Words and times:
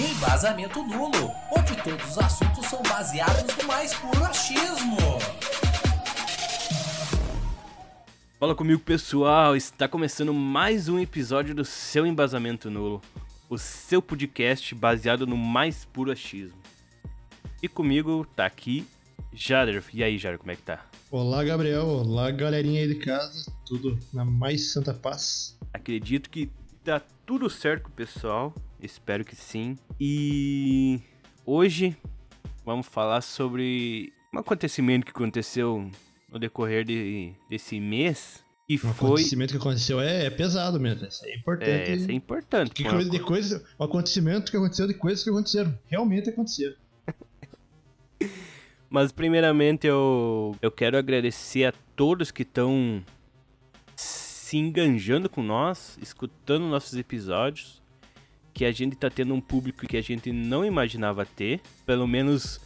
Embasamento 0.00 0.82
nulo, 0.82 1.30
onde 1.54 1.76
todos 1.82 2.12
os 2.12 2.18
assuntos 2.18 2.64
são 2.64 2.82
baseados 2.82 3.54
no 3.58 3.64
mais 3.68 3.92
puro 3.92 4.24
achismo. 4.24 4.96
Fala 8.40 8.54
comigo, 8.54 8.80
pessoal. 8.80 9.54
Está 9.54 9.86
começando 9.86 10.32
mais 10.32 10.88
um 10.88 10.98
episódio 10.98 11.54
do 11.54 11.62
seu 11.62 12.06
Embasamento 12.06 12.70
Nulo, 12.70 13.02
o 13.50 13.58
seu 13.58 14.00
podcast 14.00 14.74
baseado 14.74 15.26
no 15.26 15.36
mais 15.36 15.84
puro 15.84 16.10
achismo. 16.10 16.58
E 17.62 17.68
comigo 17.68 18.26
tá 18.34 18.46
aqui 18.46 18.86
Jader. 19.34 19.84
E 19.92 20.02
aí, 20.02 20.16
Jader, 20.16 20.38
como 20.38 20.52
é 20.52 20.56
que 20.56 20.62
tá? 20.62 20.86
Olá, 21.10 21.44
Gabriel. 21.44 21.86
Olá, 21.86 22.30
galerinha 22.30 22.80
aí 22.80 22.88
de 22.88 22.94
casa. 22.94 23.52
Tudo 23.66 23.98
na 24.10 24.24
mais 24.24 24.72
santa 24.72 24.94
paz. 24.94 25.58
Acredito 25.70 26.30
que 26.30 26.50
tá 26.82 26.98
tudo 27.26 27.50
certo 27.50 27.84
com 27.84 27.88
o 27.90 27.92
pessoal. 27.92 28.54
Espero 28.82 29.24
que 29.24 29.36
sim. 29.36 29.78
E 30.00 31.00
hoje 31.46 31.96
vamos 32.64 32.86
falar 32.88 33.20
sobre 33.20 34.12
um 34.34 34.38
acontecimento 34.40 35.04
que 35.04 35.12
aconteceu 35.12 35.88
no 36.28 36.38
decorrer 36.38 36.84
de, 36.84 37.32
desse 37.48 37.78
mês. 37.78 38.44
E 38.68 38.74
O 38.74 38.78
foi. 38.78 39.10
acontecimento 39.10 39.52
que 39.52 39.58
aconteceu 39.58 40.00
é, 40.00 40.26
é 40.26 40.30
pesado 40.30 40.80
mesmo. 40.80 41.06
Isso 41.06 41.24
é 41.24 41.36
importante. 41.36 41.70
É, 41.70 41.94
isso 41.94 42.10
é 42.10 42.14
importante. 42.14 42.70
Que 42.72 42.82
coisa 42.84 43.08
de 43.08 43.20
coisa, 43.20 43.64
o 43.78 43.84
acontecimento 43.84 44.50
que 44.50 44.56
aconteceu 44.56 44.88
de 44.88 44.94
coisas 44.94 45.22
que 45.22 45.30
aconteceram. 45.30 45.78
Realmente 45.86 46.30
aconteceram. 46.30 46.74
Mas 48.90 49.12
primeiramente 49.12 49.86
eu, 49.86 50.56
eu 50.60 50.72
quero 50.72 50.96
agradecer 50.98 51.66
a 51.66 51.72
todos 51.94 52.30
que 52.32 52.42
estão 52.42 53.04
se 53.94 54.56
enganjando 54.56 55.28
com 55.30 55.42
nós, 55.42 55.98
escutando 56.02 56.66
nossos 56.66 56.94
episódios, 56.98 57.81
que 58.52 58.64
a 58.64 58.72
gente 58.72 58.96
tá 58.96 59.08
tendo 59.08 59.34
um 59.34 59.40
público 59.40 59.86
que 59.86 59.96
a 59.96 60.02
gente 60.02 60.32
não 60.32 60.64
imaginava 60.64 61.24
ter. 61.24 61.60
Pelo 61.86 62.06
menos 62.06 62.60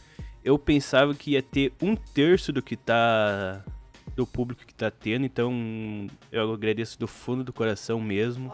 eu 0.45 0.59
pensava 0.59 1.15
que 1.15 1.33
ia 1.33 1.42
ter 1.42 1.73
um 1.81 1.95
terço 1.97 2.53
do 2.53 2.62
que 2.62 2.77
tá 2.77 3.65
do 4.14 4.27
público 4.27 4.64
que 4.64 4.75
tá 4.75 4.91
tendo, 4.91 5.27
então 5.27 5.53
eu 6.33 6.51
agradeço 6.51 6.98
do 6.98 7.07
fundo 7.07 7.45
do 7.45 7.53
coração 7.53 8.01
mesmo. 8.01 8.51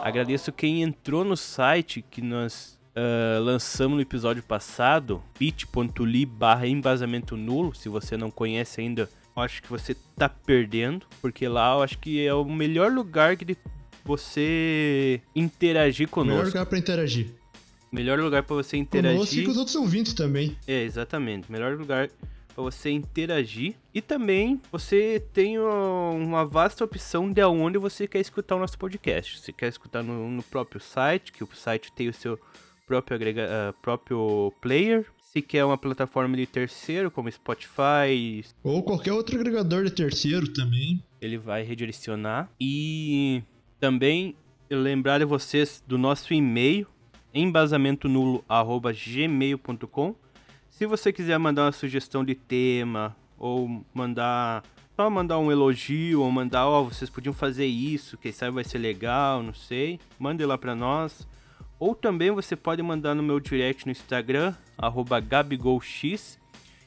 Agradeço 0.00 0.52
quem 0.52 0.82
entrou 0.82 1.24
no 1.24 1.36
site 1.36 2.04
que 2.08 2.22
nós 2.22 2.76
ah, 2.96 3.38
lançamos 3.40 3.96
no 3.96 4.00
episódio 4.00 4.42
passado, 4.42 5.22
bit.ly 5.38 6.24
barra 6.24 6.66
embasamento 6.66 7.36
nulo. 7.36 7.74
Se 7.74 7.90
você 7.90 8.16
não 8.16 8.30
conhece 8.30 8.80
ainda, 8.80 9.10
acho 9.36 9.62
que 9.62 9.68
você 9.68 9.94
tá 10.16 10.30
perdendo, 10.30 11.06
porque 11.20 11.46
lá 11.46 11.74
eu 11.74 11.82
acho 11.82 11.98
que 11.98 12.26
é 12.26 12.32
o 12.32 12.44
melhor 12.46 12.90
lugar 12.90 13.36
de 13.36 13.54
você 14.06 15.20
interagir 15.34 16.06
Melhor 16.08 16.10
conosco. 16.12 16.46
lugar 16.46 16.66
pra 16.66 16.78
interagir. 16.78 17.28
Melhor 17.92 18.18
lugar 18.18 18.42
para 18.42 18.56
você 18.56 18.76
Conosco 18.76 18.96
e 18.96 18.98
interagir. 19.00 19.44
com 19.44 19.50
os 19.52 19.56
outros 19.56 19.76
ouvintes 19.76 20.12
também. 20.12 20.56
É, 20.66 20.82
exatamente. 20.82 21.50
Melhor 21.50 21.76
lugar 21.76 22.08
para 22.54 22.62
você 22.62 22.90
interagir. 22.90 23.74
E 23.94 24.00
também 24.02 24.60
você 24.72 25.22
tem 25.32 25.58
uma 25.58 26.44
vasta 26.44 26.84
opção 26.84 27.30
de 27.30 27.40
aonde 27.40 27.78
você 27.78 28.06
quer 28.08 28.20
escutar 28.20 28.56
o 28.56 28.58
nosso 28.58 28.76
podcast. 28.78 29.38
Você 29.40 29.52
quer 29.52 29.68
escutar 29.68 30.02
no, 30.02 30.28
no 30.30 30.42
próprio 30.42 30.80
site, 30.80 31.32
que 31.32 31.44
o 31.44 31.48
site 31.54 31.92
tem 31.92 32.08
o 32.08 32.14
seu 32.14 32.38
próprio, 32.86 33.14
agrega, 33.14 33.48
ah, 33.50 33.72
próprio 33.82 34.52
player. 34.60 35.06
Se 35.32 35.42
quer 35.42 35.64
uma 35.64 35.76
plataforma 35.76 36.34
de 36.36 36.46
terceiro, 36.46 37.10
como 37.10 37.30
Spotify, 37.30 38.42
Ou 38.64 38.82
qualquer 38.82 39.12
outro 39.12 39.36
agregador 39.38 39.84
de 39.84 39.90
terceiro 39.90 40.48
também. 40.52 41.02
ele 41.20 41.36
vai 41.36 41.62
redirecionar. 41.62 42.50
E 42.60 43.42
também 43.78 44.34
lembrar 44.70 45.24
vocês 45.24 45.82
do 45.86 45.96
nosso 45.96 46.34
e-mail, 46.34 46.88
embasamentonulo.gmail.com. 47.32 50.14
Se 50.70 50.86
você 50.86 51.12
quiser 51.12 51.38
mandar 51.38 51.64
uma 51.64 51.72
sugestão 51.72 52.24
de 52.24 52.34
tema, 52.34 53.14
ou 53.38 53.84
mandar. 53.94 54.64
Só 54.94 55.08
mandar 55.10 55.38
um 55.38 55.52
elogio, 55.52 56.22
ou 56.22 56.30
mandar, 56.30 56.66
ó, 56.66 56.82
vocês 56.82 57.10
podiam 57.10 57.34
fazer 57.34 57.66
isso, 57.66 58.16
quem 58.16 58.32
sabe 58.32 58.52
vai 58.52 58.64
ser 58.64 58.78
legal, 58.78 59.42
não 59.42 59.52
sei. 59.52 60.00
Mande 60.18 60.42
lá 60.44 60.56
pra 60.56 60.74
nós. 60.74 61.28
Ou 61.78 61.94
também 61.94 62.30
você 62.30 62.56
pode 62.56 62.82
mandar 62.82 63.14
no 63.14 63.22
meu 63.22 63.38
direct 63.38 63.84
no 63.84 63.92
Instagram, 63.92 64.54
arroba 64.78 65.20
gabigolx. 65.20 66.38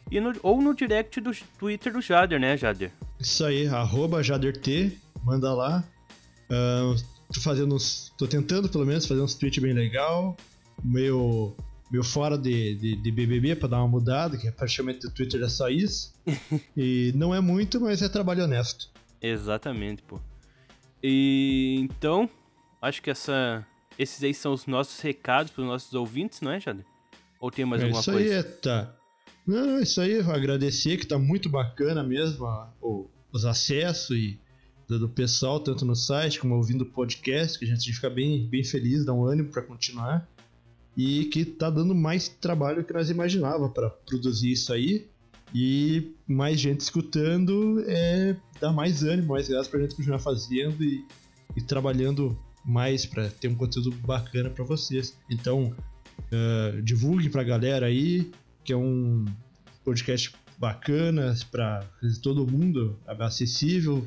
E 0.09 0.19
no, 0.19 0.33
ou 0.41 0.59
no 0.59 0.73
direct 0.73 1.21
do 1.21 1.31
Twitter 1.59 1.93
do 1.93 2.01
Jader, 2.01 2.39
né, 2.39 2.57
Jader? 2.57 2.91
Isso 3.19 3.45
aí, 3.45 3.67
arroba 3.67 4.23
JaderT, 4.23 4.97
manda 5.23 5.53
lá. 5.53 5.83
Ah, 6.51 6.95
tô 7.33 7.39
fazendo 7.41 7.75
uns. 7.75 8.11
tô 8.17 8.27
tentando 8.27 8.69
pelo 8.69 8.85
menos 8.85 9.05
fazer 9.05 9.21
uns 9.21 9.35
tweets 9.35 9.61
bem 9.61 9.73
legal. 9.73 10.35
Meio. 10.83 11.55
meio 11.91 12.03
fora 12.03 12.37
de, 12.37 12.75
de, 12.75 12.95
de 12.95 13.11
BBB 13.11 13.55
pra 13.55 13.67
dar 13.67 13.79
uma 13.79 13.87
mudada, 13.87 14.37
que 14.37 14.49
praticamente 14.51 15.05
o 15.07 15.11
Twitter 15.11 15.41
é 15.43 15.49
só 15.49 15.69
isso. 15.69 16.13
e 16.77 17.11
não 17.15 17.33
é 17.35 17.39
muito, 17.41 17.79
mas 17.81 18.01
é 18.01 18.09
trabalho 18.09 18.43
honesto. 18.43 18.89
Exatamente, 19.21 20.01
pô. 20.03 20.19
E 21.03 21.77
então, 21.79 22.29
acho 22.81 23.01
que 23.01 23.09
essa, 23.09 23.65
esses 23.97 24.23
aí 24.23 24.33
são 24.33 24.53
os 24.53 24.65
nossos 24.65 24.99
recados 24.99 25.51
para 25.51 25.61
os 25.61 25.67
nossos 25.67 25.93
ouvintes, 25.93 26.41
não 26.41 26.51
é, 26.51 26.59
Jader? 26.59 26.85
Ou 27.39 27.49
tem 27.49 27.65
mais 27.65 27.81
é 27.81 27.85
alguma 27.85 28.01
isso 28.01 28.11
coisa? 28.11 28.33
aí, 28.33 28.39
é, 28.39 28.43
tá. 28.43 28.95
Não, 29.47 29.79
isso 29.79 29.99
aí, 30.01 30.19
agradecer 30.19 30.97
que 30.97 31.07
tá 31.07 31.17
muito 31.17 31.49
bacana 31.49 32.03
mesmo 32.03 32.45
a- 32.45 32.71
o- 32.81 33.09
os 33.31 33.45
acessos 33.45 34.11
e 34.17 34.39
do, 34.89 34.97
do 34.97 35.07
pessoal, 35.07 35.59
tanto 35.59 35.85
no 35.85 35.95
site 35.95 36.39
como 36.39 36.55
ouvindo 36.55 36.81
o 36.81 36.85
podcast, 36.85 37.59
que 37.59 37.65
a 37.65 37.67
gente 37.67 37.93
fica 37.93 38.09
bem, 38.09 38.49
bem 38.49 38.63
feliz, 38.63 39.05
dá 39.05 39.13
um 39.13 39.23
ânimo 39.23 39.49
pra 39.49 39.61
continuar. 39.61 40.27
E 40.97 41.25
que 41.25 41.45
tá 41.45 41.69
dando 41.69 41.93
mais 41.93 42.27
trabalho 42.27 42.83
que 42.83 42.91
nós 42.91 43.09
imaginava 43.09 43.69
para 43.69 43.89
produzir 43.89 44.51
isso 44.51 44.73
aí. 44.73 45.07
E 45.53 46.11
mais 46.27 46.59
gente 46.59 46.81
escutando 46.81 47.83
é 47.87 48.35
dá 48.59 48.71
mais 48.73 49.03
ânimo, 49.03 49.29
mais 49.29 49.47
graça 49.47 49.69
pra 49.69 49.79
gente 49.79 49.95
continuar 49.95 50.19
fazendo 50.19 50.83
e, 50.83 51.05
e 51.55 51.61
trabalhando 51.61 52.37
mais 52.65 53.05
pra 53.05 53.29
ter 53.29 53.47
um 53.47 53.55
conteúdo 53.55 53.91
bacana 54.05 54.49
pra 54.49 54.65
vocês. 54.65 55.17
Então, 55.29 55.73
ah, 56.31 56.81
divulgue 56.83 57.29
pra 57.29 57.43
galera 57.43 57.85
aí, 57.85 58.29
que 58.63 58.73
é 58.73 58.77
um 58.77 59.25
podcast 59.83 60.33
bacana 60.57 61.33
para 61.49 61.85
todo 62.21 62.45
mundo, 62.45 62.99
acessível, 63.07 64.05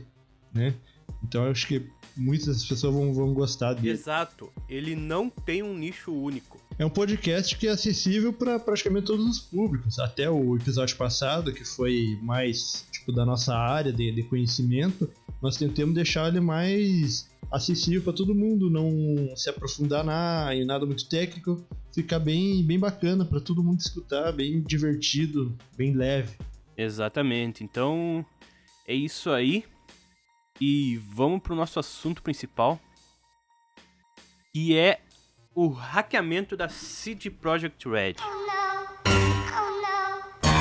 né? 0.55 0.75
Então 1.23 1.45
acho 1.47 1.67
que 1.67 1.87
muitas 2.17 2.65
pessoas 2.65 2.95
vão, 2.95 3.13
vão 3.13 3.33
gostar 3.33 3.75
dele. 3.75 3.91
Exato. 3.91 4.51
Ele 4.69 4.95
não 4.95 5.29
tem 5.29 5.63
um 5.63 5.75
nicho 5.75 6.13
único. 6.13 6.61
É 6.79 6.87
um 6.87 6.91
podcast 6.91 7.57
que 7.57 7.67
é 7.67 7.71
acessível 7.71 8.33
para 8.33 8.59
praticamente 8.59 9.07
todos 9.07 9.27
os 9.27 9.39
públicos. 9.39 9.99
Até 9.99 10.29
o 10.29 10.57
episódio 10.57 10.97
passado, 10.97 11.53
que 11.53 11.65
foi 11.65 12.19
mais 12.23 12.87
tipo 12.91 13.12
da 13.12 13.25
nossa 13.25 13.55
área 13.55 13.93
de, 13.93 14.11
de 14.11 14.23
conhecimento, 14.25 15.09
nós 15.41 15.57
tentamos 15.57 15.95
deixar 15.95 16.29
ele 16.29 16.41
mais 16.41 17.31
acessível 17.51 18.03
para 18.03 18.12
todo 18.15 18.35
mundo, 18.35 18.71
não 18.71 19.37
se 19.37 19.51
aprofundar 19.51 20.03
na, 20.03 20.55
em 20.55 20.65
nada 20.65 20.87
muito 20.87 21.07
técnico, 21.09 21.62
ficar 21.95 22.19
bem, 22.19 22.65
bem 22.65 22.79
bacana 22.79 23.25
para 23.25 23.41
todo 23.41 23.62
mundo 23.62 23.81
escutar, 23.81 24.33
bem 24.33 24.62
divertido, 24.62 25.55
bem 25.77 25.93
leve. 25.95 26.37
Exatamente. 26.77 27.62
Então, 27.62 28.25
é 28.87 28.95
isso 28.95 29.31
aí. 29.31 29.65
E 30.61 30.97
vamos 30.99 31.41
pro 31.41 31.55
nosso 31.57 31.79
assunto 31.81 32.23
principal, 32.23 32.81
que 34.53 34.77
é 34.77 35.01
o 35.55 35.69
hackeamento 35.69 36.57
da 36.57 36.69
CD 36.69 37.31
Projekt 37.31 37.89
Red. 37.89 38.15
Oh. 38.21 38.43
Oh. 39.05 39.73
Oh. 40.45 40.53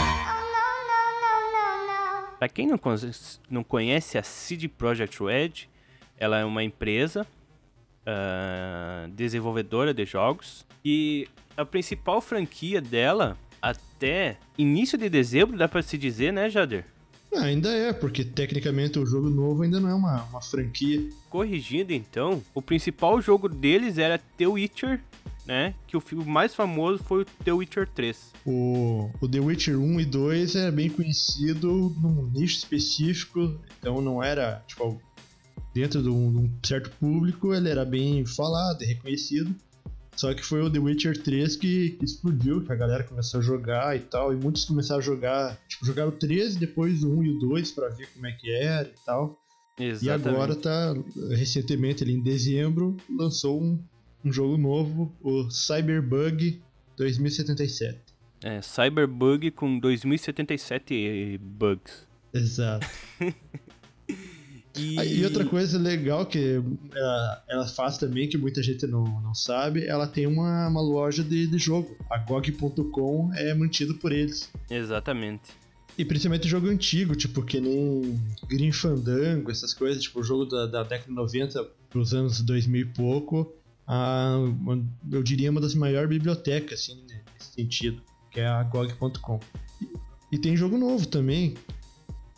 Para 2.37 2.49
quem 2.49 2.67
não, 2.67 2.79
não 3.49 3.63
conhece 3.63 4.17
a 4.17 4.23
CD 4.23 4.67
Projekt 4.67 5.23
Red, 5.23 5.69
ela 6.17 6.39
é 6.39 6.45
uma 6.45 6.63
empresa 6.63 7.25
ah, 8.05 9.07
desenvolvedora 9.11 9.93
de 9.93 10.05
jogos 10.05 10.65
e 10.83 11.27
a 11.55 11.63
principal 11.63 12.19
franquia 12.19 12.81
dela 12.81 13.37
até 13.61 14.37
início 14.57 14.97
de 14.97 15.07
dezembro, 15.07 15.55
dá 15.55 15.67
para 15.67 15.83
se 15.83 15.97
dizer, 15.97 16.33
né, 16.33 16.49
Jader? 16.49 16.85
Ah, 17.33 17.43
ainda 17.43 17.69
é, 17.69 17.93
porque 17.93 18.25
tecnicamente 18.25 18.99
o 18.99 19.05
jogo 19.05 19.29
novo 19.29 19.63
ainda 19.63 19.79
não 19.79 19.89
é 19.89 19.93
uma, 19.93 20.23
uma 20.23 20.41
franquia. 20.41 21.01
Corrigindo 21.29 21.93
então, 21.93 22.43
o 22.53 22.61
principal 22.61 23.21
jogo 23.21 23.47
deles 23.47 23.97
era 23.97 24.17
The 24.37 24.47
Witcher, 24.47 25.01
né? 25.45 25.73
Que 25.87 25.95
o 25.95 26.01
filme 26.01 26.25
mais 26.25 26.53
famoso 26.53 27.01
foi 27.03 27.21
o 27.21 27.25
The 27.25 27.53
Witcher 27.53 27.87
3. 27.87 28.33
O, 28.45 29.09
o 29.21 29.27
The 29.29 29.39
Witcher 29.39 29.79
1 29.79 29.99
e 30.01 30.05
2 30.05 30.55
era 30.55 30.71
bem 30.71 30.89
conhecido 30.89 31.95
num 32.01 32.29
nicho 32.33 32.57
específico, 32.57 33.57
então 33.79 34.01
não 34.01 34.21
era, 34.21 34.63
tipo, 34.67 35.01
dentro 35.73 36.03
de 36.03 36.09
um, 36.09 36.31
de 36.31 36.37
um 36.37 36.51
certo 36.63 36.91
público, 36.99 37.53
ele 37.53 37.69
era 37.69 37.85
bem 37.85 38.25
falado 38.25 38.81
e 38.83 38.87
reconhecido. 38.87 39.55
Só 40.21 40.31
que 40.35 40.45
foi 40.45 40.61
o 40.61 40.69
The 40.69 40.77
Witcher 40.77 41.17
3 41.19 41.55
que, 41.55 41.97
explodiu, 41.99 42.63
que 42.63 42.71
a 42.71 42.75
galera 42.75 43.03
começou 43.03 43.39
a 43.39 43.43
jogar 43.43 43.97
e 43.97 44.01
tal, 44.01 44.31
e 44.31 44.35
muitos 44.35 44.65
começaram 44.65 44.99
a 44.99 45.03
jogar, 45.03 45.57
tipo, 45.67 45.83
jogaram 45.83 46.09
o 46.09 46.11
3 46.11 46.57
depois 46.57 47.03
o 47.03 47.11
1 47.11 47.23
e 47.23 47.29
o 47.31 47.39
2 47.39 47.71
pra 47.71 47.89
ver 47.89 48.07
como 48.13 48.27
é 48.27 48.31
que 48.31 48.51
era 48.51 48.87
e 48.87 49.03
tal. 49.03 49.41
Exatamente. 49.79 50.05
E 50.05 50.29
agora 50.29 50.55
tá, 50.55 50.93
recentemente, 51.31 52.03
ali 52.03 52.13
em 52.13 52.21
dezembro, 52.21 52.95
lançou 53.17 53.59
um, 53.59 53.83
um 54.23 54.31
jogo 54.31 54.57
novo, 54.57 55.11
o 55.23 55.49
Cyberbug 55.49 56.61
2077. 56.97 57.99
É, 58.43 58.61
Cyberbug 58.61 59.49
com 59.49 59.79
2077 59.79 61.39
bugs. 61.41 62.07
Exato. 62.31 62.85
E, 64.77 64.97
Ah, 64.99 65.05
E 65.05 65.23
outra 65.25 65.43
coisa 65.45 65.77
legal 65.77 66.25
que 66.25 66.61
ela, 66.95 67.43
ela 67.49 67.67
faz 67.67 67.97
também, 67.97 68.27
que 68.29 68.37
muita 68.37 68.61
gente 68.63 68.87
não, 68.87 69.03
não 69.21 69.33
sabe, 69.35 69.85
ela 69.85 70.07
tem 70.07 70.25
uma, 70.27 70.67
uma 70.67 70.81
loja 70.81 71.23
de, 71.23 71.45
de 71.47 71.57
jogo. 71.57 71.95
A 72.09 72.17
GOG.com 72.17 73.31
é 73.35 73.53
mantido 73.53 73.95
por 73.95 74.11
eles. 74.11 74.49
Exatamente. 74.69 75.41
E 75.97 76.05
principalmente 76.05 76.47
jogo 76.47 76.67
antigo, 76.69 77.15
tipo, 77.15 77.43
que 77.43 77.59
nem 77.59 78.17
Green 78.47 78.71
Fandango, 78.71 79.51
essas 79.51 79.73
coisas, 79.73 80.01
tipo, 80.01 80.21
o 80.21 80.23
jogo 80.23 80.45
da, 80.45 80.65
da 80.65 80.83
década 80.83 81.09
de 81.09 81.13
90 81.15 81.63
pros 81.89 82.13
anos 82.13 82.41
2000 82.41 82.81
e 82.81 82.85
pouco, 82.85 83.53
a, 83.85 84.37
uma- 84.39 84.81
eu 85.11 85.21
diria 85.21 85.51
uma 85.51 85.59
das 85.59 85.75
maiores 85.75 86.07
bibliotecas, 86.09 86.79
assim, 86.79 86.97
nesse 87.07 87.53
sentido, 87.53 88.01
que 88.31 88.39
é 88.39 88.47
a 88.47 88.63
GOG.com. 88.63 89.39
E, 89.81 89.89
e 90.31 90.37
tem 90.39 90.55
jogo 90.55 90.77
novo 90.77 91.05
também. 91.05 91.55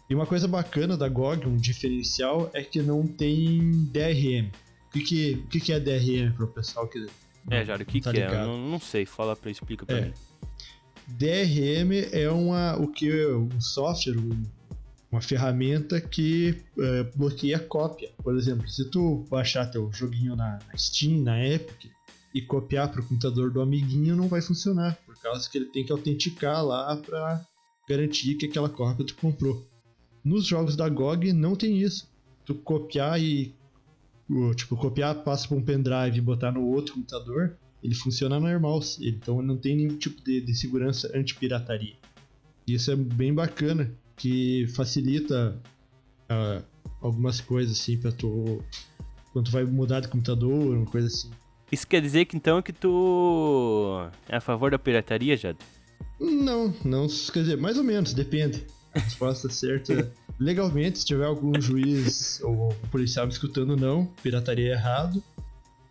E 0.10 0.16
uma 0.16 0.26
coisa 0.26 0.48
bacana 0.48 0.98
da 0.98 1.08
GOG, 1.08 1.48
um 1.48 1.56
diferencial, 1.58 2.50
é 2.54 2.62
que 2.64 2.82
não 2.82 3.08
tem 3.08 3.86
DRM. 3.92 4.50
O 4.88 4.92
que, 4.94 5.00
que, 5.02 5.32
o 5.46 5.48
que, 5.48 5.60
que 5.60 5.72
é 5.74 5.80
DRM 5.80 6.34
para 6.36 6.46
o 6.46 6.48
pessoal 6.48 6.88
que. 6.88 7.06
É, 7.50 7.66
Jário, 7.66 7.84
o 7.84 7.88
que, 7.88 8.00
tá 8.02 8.12
que 8.12 8.20
é? 8.20 8.26
ligado? 8.28 8.50
Eu 8.50 8.58
não, 8.58 8.70
não 8.70 8.80
sei, 8.80 9.06
fala 9.06 9.36
pra 9.36 9.50
explica 9.52 9.86
pra 9.86 9.98
É. 9.98 10.02
mim. 10.06 10.14
DRM 11.08 11.92
é 12.12 12.30
uma, 12.30 12.78
o 12.78 12.88
que 12.88 13.12
um 13.28 13.60
software, 13.60 14.18
um- 14.18 14.44
uma 15.12 15.22
ferramenta 15.22 16.00
que 16.02 16.58
é, 16.80 17.04
bloqueia 17.16 17.58
a 17.58 17.60
cópia. 17.60 18.10
Por 18.24 18.36
exemplo, 18.38 18.68
se 18.68 18.90
tu 18.90 19.26
baixar 19.30 19.66
teu 19.70 19.92
joguinho 19.92 20.36
na, 20.36 20.60
na 20.68 20.78
Steam, 20.78 21.22
na 21.22 21.46
Epic 21.46 21.92
e 22.34 22.42
copiar 22.42 22.90
para 22.92 23.02
o 23.02 23.06
computador 23.06 23.52
do 23.52 23.62
amiguinho, 23.62 24.16
não 24.16 24.28
vai 24.28 24.42
funcionar, 24.42 24.98
por 25.06 25.16
causa 25.22 25.48
que 25.50 25.58
ele 25.58 25.66
tem 25.68 25.86
que 25.86 25.92
autenticar 25.92 26.66
lá 26.66 26.96
para 26.98 27.46
garantir 27.88 28.36
que 28.36 28.46
aquela 28.48 28.70
cópia 28.70 29.06
tu 29.06 29.16
comprou. 29.16 29.68
Nos 30.24 30.46
jogos 30.46 30.76
da 30.76 30.88
GOG 30.88 31.34
não 31.34 31.56
tem 31.56 31.82
isso. 31.82 32.10
Tu 32.46 32.56
copiar 32.56 33.22
e 33.22 33.54
tipo 34.56 34.76
copiar, 34.76 35.16
passa 35.24 35.48
para 35.48 35.58
um 35.58 35.62
pendrive 35.62 36.18
e 36.18 36.22
botar 36.22 36.52
no 36.52 36.66
outro 36.66 36.96
computador, 36.96 37.58
ele 37.84 37.94
funciona 37.94 38.40
normal, 38.40 38.80
então 39.02 39.42
não 39.42 39.58
tem 39.58 39.76
nenhum 39.76 39.98
tipo 39.98 40.24
de, 40.24 40.42
de 40.42 40.56
segurança 40.56 41.12
anti-pirataria. 41.14 41.96
Isso 42.66 42.92
é 42.92 42.96
bem 42.96 43.34
bacana, 43.34 43.94
que 44.16 44.66
facilita 44.68 45.62
ah, 46.30 46.62
algumas 47.02 47.42
coisas 47.42 47.78
assim 47.78 47.98
para 47.98 48.12
tu 48.12 48.64
quando 49.34 49.46
tu 49.46 49.52
vai 49.52 49.64
mudar 49.64 50.00
de 50.00 50.08
computador, 50.08 50.78
uma 50.78 50.86
coisa 50.86 51.08
assim. 51.08 51.30
Isso 51.72 51.88
quer 51.88 52.02
dizer 52.02 52.26
que 52.26 52.38
então 52.38 52.62
que 52.62 52.72
tu 52.72 54.08
é 54.30 54.38
a 54.38 54.42
favor 54.42 54.72
da 54.72 54.78
pirataria, 54.78 55.36
Jado? 55.36 55.58
Não, 56.20 56.74
não, 56.86 57.08
quer 57.08 57.40
dizer, 57.40 57.58
mais 57.58 57.78
ou 57.78 57.84
menos, 57.84 58.14
depende. 58.14 58.66
Resposta 58.94 59.50
certa, 59.50 60.12
legalmente, 60.40 61.00
se 61.00 61.06
tiver 61.06 61.26
algum 61.26 61.60
juiz 61.60 62.40
ou 62.44 62.70
policial 62.92 63.26
me 63.26 63.32
escutando, 63.32 63.76
não, 63.76 64.06
pirataria 64.22 64.70
é 64.70 64.74
errado. 64.74 65.24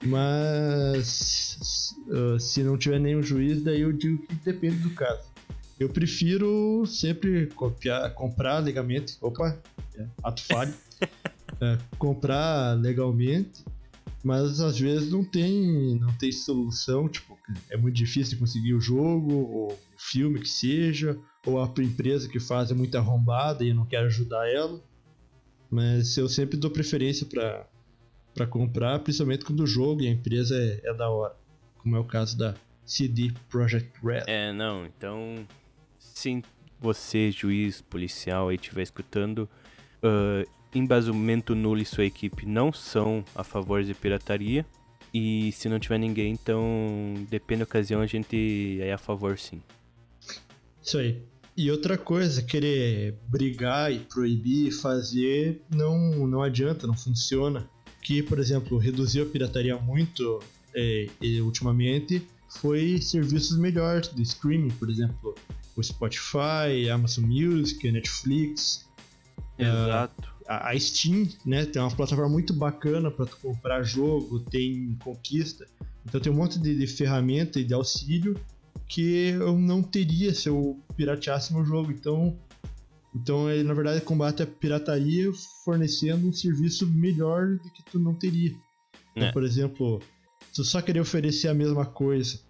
Mas 0.05 1.95
ah, 2.11 2.39
se 2.39 2.63
não 2.63 2.77
tiver 2.77 2.99
nenhum 2.99 3.23
juiz, 3.23 3.63
daí 3.63 3.81
eu 3.81 3.93
digo 3.93 4.27
que 4.27 4.35
depende 4.37 4.77
do 4.77 4.91
caso. 4.91 5.31
Eu 5.79 5.89
prefiro 5.89 6.85
sempre 6.87 7.47
copiar, 7.47 8.13
comprar 8.15 8.59
legalmente. 8.59 9.17
Opa, 9.21 9.59
é, 9.97 10.07
ato 10.23 10.43
falho. 10.43 10.75
É, 11.61 11.79
comprar 11.97 12.73
legalmente, 12.81 13.65
mas 14.25 14.59
às 14.59 14.77
vezes 14.81 15.13
não 15.13 15.23
tem, 15.23 15.97
não 16.01 16.13
tem 16.15 16.33
solução, 16.33 17.09
tipo, 17.09 17.39
é 17.71 17.77
muito 17.77 17.95
difícil 17.95 18.35
de 18.35 18.41
conseguir 18.41 18.75
o 18.75 18.81
jogo, 18.81 19.33
ou 19.33 19.73
o 19.73 19.79
filme 19.97 20.41
que 20.41 20.49
seja, 20.49 21.17
ou 21.47 21.61
a 21.61 21.73
empresa 21.79 22.29
que 22.29 22.39
faz 22.39 22.71
é 22.71 22.75
muito 22.75 22.97
arrombada 22.97 23.65
e 23.65 23.69
eu 23.71 23.75
não 23.75 23.85
quero 23.85 24.07
ajudar 24.07 24.49
ela. 24.49 24.81
Mas 25.71 26.17
eu 26.17 26.29
sempre 26.29 26.57
dou 26.57 26.71
preferência 26.71 27.27
para 27.27 27.67
para 28.35 28.47
comprar, 28.47 28.99
principalmente 29.01 29.45
quando 29.45 29.61
o 29.61 29.67
jogo 29.67 30.01
e 30.01 30.09
a 30.09 30.11
empresa 30.11 30.57
é, 30.57 30.81
é 30.85 30.95
da 30.95 31.11
hora, 31.11 31.37
como 31.77 31.97
é 31.97 31.99
o 31.99 32.05
caso 32.05 32.39
da 32.39 32.55
CD 32.85 33.31
Projekt 33.51 33.93
Red. 34.03 34.25
É, 34.27 34.53
não, 34.53 34.87
então. 34.87 35.47
Se 35.99 36.43
você, 36.81 37.31
juiz, 37.31 37.83
policial 37.83 38.49
aí 38.49 38.57
estiver 38.57 38.83
escutando, 38.83 39.49
embasamento 40.75 41.55
nulo 41.55 41.81
e 41.81 41.85
sua 41.85 42.05
equipe 42.05 42.47
não 42.47 42.73
são 42.73 43.25
a 43.35 43.45
favor 43.45 43.85
de 43.85 43.95
pirataria. 43.95 44.65
E 45.13 45.53
se 45.53 45.69
não 45.69 45.79
tiver 45.79 45.99
ninguém, 45.99 46.33
então 46.33 46.63
depende 47.29 47.59
da 47.59 47.65
ocasião, 47.65 48.01
a 48.01 48.07
gente 48.07 48.79
é 48.81 48.95
a 48.95 48.99
favor 48.99 49.39
sim. 49.39 49.61
Isso 50.83 50.97
aí. 50.97 51.23
E 51.63 51.71
outra 51.71 51.97
coisa, 51.97 52.43
querer 52.43 53.15
brigar 53.29 53.93
e 53.93 54.01
proibir 54.01 54.73
fazer 54.73 55.63
não, 55.71 56.27
não 56.27 56.43
adianta, 56.43 56.89
não 56.89 56.97
funciona. 56.97 57.71
Que, 58.03 58.21
por 58.21 58.41
exemplo, 58.41 58.79
reduziu 58.79 59.23
a 59.23 59.27
pirataria 59.27 59.77
muito 59.77 60.41
é, 60.75 61.07
ultimamente 61.41 62.27
foi 62.49 63.01
serviços 63.01 63.57
melhores 63.57 64.13
de 64.13 64.23
streaming, 64.23 64.71
por 64.71 64.91
exemplo, 64.91 65.37
o 65.77 65.83
Spotify, 65.85 66.91
Amazon 66.93 67.27
Music, 67.27 67.93
Netflix, 67.93 68.85
Exato. 69.57 70.31
a, 70.49 70.71
a 70.71 70.81
Steam, 70.81 71.29
né? 71.47 71.65
Tem 71.65 71.81
uma 71.81 71.93
plataforma 71.93 72.29
muito 72.29 72.53
bacana 72.53 73.09
para 73.09 73.27
tu 73.27 73.37
comprar 73.37 73.85
jogo, 73.85 74.41
tem 74.41 74.99
conquista. 75.05 75.65
Então 76.05 76.21
tem 76.21 76.33
um 76.33 76.35
monte 76.35 76.59
de, 76.59 76.77
de 76.77 76.89
ferramenta 76.89 77.61
e 77.61 77.65
de 77.65 77.73
auxílio 77.73 78.37
que 78.89 79.29
eu 79.29 79.59
não 79.59 79.83
teria 79.83 80.35
se 80.35 80.49
eu 80.49 80.79
pirateasse 80.97 81.53
meu 81.53 81.65
jogo. 81.65 81.91
Então, 81.91 82.39
então 83.15 83.51
ele 83.51 83.63
na 83.63 83.75
verdade 83.75 84.01
combate 84.01 84.43
a 84.43 84.47
pirataria 84.47 85.31
fornecendo 85.65 86.29
um 86.29 86.33
serviço 86.33 86.87
melhor 86.87 87.57
do 87.59 87.71
que 87.71 87.83
tu 87.91 87.99
não 87.99 88.15
teria. 88.15 88.55
Então, 89.13 89.29
É. 89.29 89.33
por 89.33 89.45
exemplo, 89.45 90.01
se 90.53 90.61
eu 90.61 90.65
só 90.65 90.81
querer 90.81 91.01
oferecer 91.01 91.49
a 91.49 91.55
mesma 91.55 91.85
coisa 91.87 92.41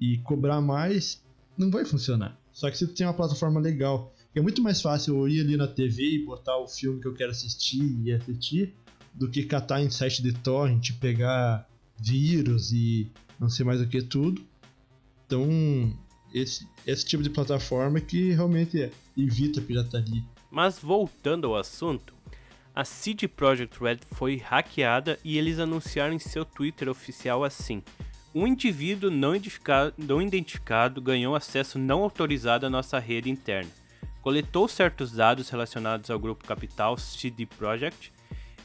e 0.00 0.18
cobrar 0.18 0.60
mais, 0.60 1.22
não 1.56 1.70
vai 1.70 1.84
funcionar. 1.84 2.38
Só 2.52 2.70
que 2.70 2.76
se 2.78 2.86
tu 2.86 2.94
tem 2.94 3.06
uma 3.06 3.14
plataforma 3.14 3.60
legal, 3.60 4.14
é 4.34 4.40
muito 4.40 4.62
mais 4.62 4.80
fácil 4.80 5.16
eu 5.16 5.28
ir 5.28 5.40
ali 5.40 5.56
na 5.56 5.66
TV 5.66 6.02
e 6.02 6.24
botar 6.24 6.56
o 6.58 6.68
filme 6.68 7.00
que 7.00 7.06
eu 7.08 7.14
quero 7.14 7.30
assistir 7.30 7.82
e 8.04 8.12
assistir 8.12 8.74
do 9.14 9.28
que 9.28 9.44
catar 9.44 9.82
em 9.82 9.90
site 9.90 10.22
de 10.22 10.32
torrent, 10.32 10.92
pegar 11.00 11.68
vírus 11.98 12.72
e 12.72 13.10
não 13.38 13.48
sei 13.48 13.64
mais 13.64 13.80
o 13.80 13.86
que 13.86 14.00
tudo. 14.02 14.42
Então, 15.30 15.96
esse, 16.34 16.66
esse 16.84 17.06
tipo 17.06 17.22
de 17.22 17.30
plataforma 17.30 18.00
que 18.00 18.32
realmente 18.32 18.90
evita 19.16 19.60
a 19.60 19.62
pirataria. 19.62 20.24
Mas 20.50 20.80
voltando 20.80 21.46
ao 21.46 21.54
assunto, 21.54 22.12
a 22.74 22.84
CD 22.84 23.28
Projekt 23.28 23.80
Red 23.80 23.98
foi 24.10 24.38
hackeada 24.38 25.20
e 25.24 25.38
eles 25.38 25.60
anunciaram 25.60 26.12
em 26.12 26.18
seu 26.18 26.44
Twitter 26.44 26.88
oficial 26.88 27.44
assim: 27.44 27.80
um 28.34 28.44
indivíduo 28.44 29.08
não 29.08 29.36
identificado, 29.36 29.94
não 29.96 30.20
identificado 30.20 31.00
ganhou 31.00 31.36
acesso 31.36 31.78
não 31.78 32.02
autorizado 32.02 32.66
à 32.66 32.70
nossa 32.70 32.98
rede 32.98 33.30
interna. 33.30 33.70
Coletou 34.22 34.66
certos 34.66 35.12
dados 35.12 35.48
relacionados 35.48 36.10
ao 36.10 36.18
grupo 36.18 36.44
capital 36.44 36.98
CD 36.98 37.46
Projekt 37.46 38.12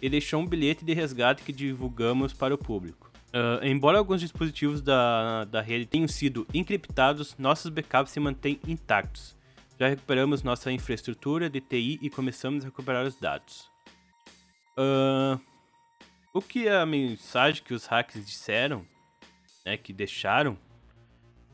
e 0.02 0.10
deixou 0.10 0.42
um 0.42 0.48
bilhete 0.48 0.84
de 0.84 0.94
resgate 0.96 1.44
que 1.44 1.54
divulgamos 1.54 2.34
para 2.34 2.56
o 2.56 2.58
público. 2.58 3.15
Ah, 3.38 3.60
embora 3.68 3.98
alguns 3.98 4.22
dispositivos 4.22 4.82
da, 4.82 5.44
da 5.44 5.60
rede 5.60 5.86
tenham 5.86 6.08
sido 6.08 6.48
encriptados, 6.54 7.36
nossos 7.38 7.70
backups 7.70 8.14
se 8.14 8.20
mantêm 8.22 8.62
intactos. 8.66 9.36
Já 9.78 9.90
recuperamos 9.90 10.42
nossa 10.42 10.72
infraestrutura 10.72 11.50
de 11.50 11.60
TI 11.60 12.00
e 12.02 12.10
começamos 12.10 12.64
a 12.64 12.68
recuperar 12.68 13.06
os 13.06 13.20
dados. 13.20 13.70
Ah, 14.78 15.38
o 16.34 16.42
que 16.42 16.70
a 16.70 16.86
mensagem 16.86 17.62
que 17.62 17.74
os 17.74 17.86
hackers 17.86 18.26
disseram, 18.26 18.88
né, 19.66 19.76
que 19.76 19.92
deixaram, 19.92 20.58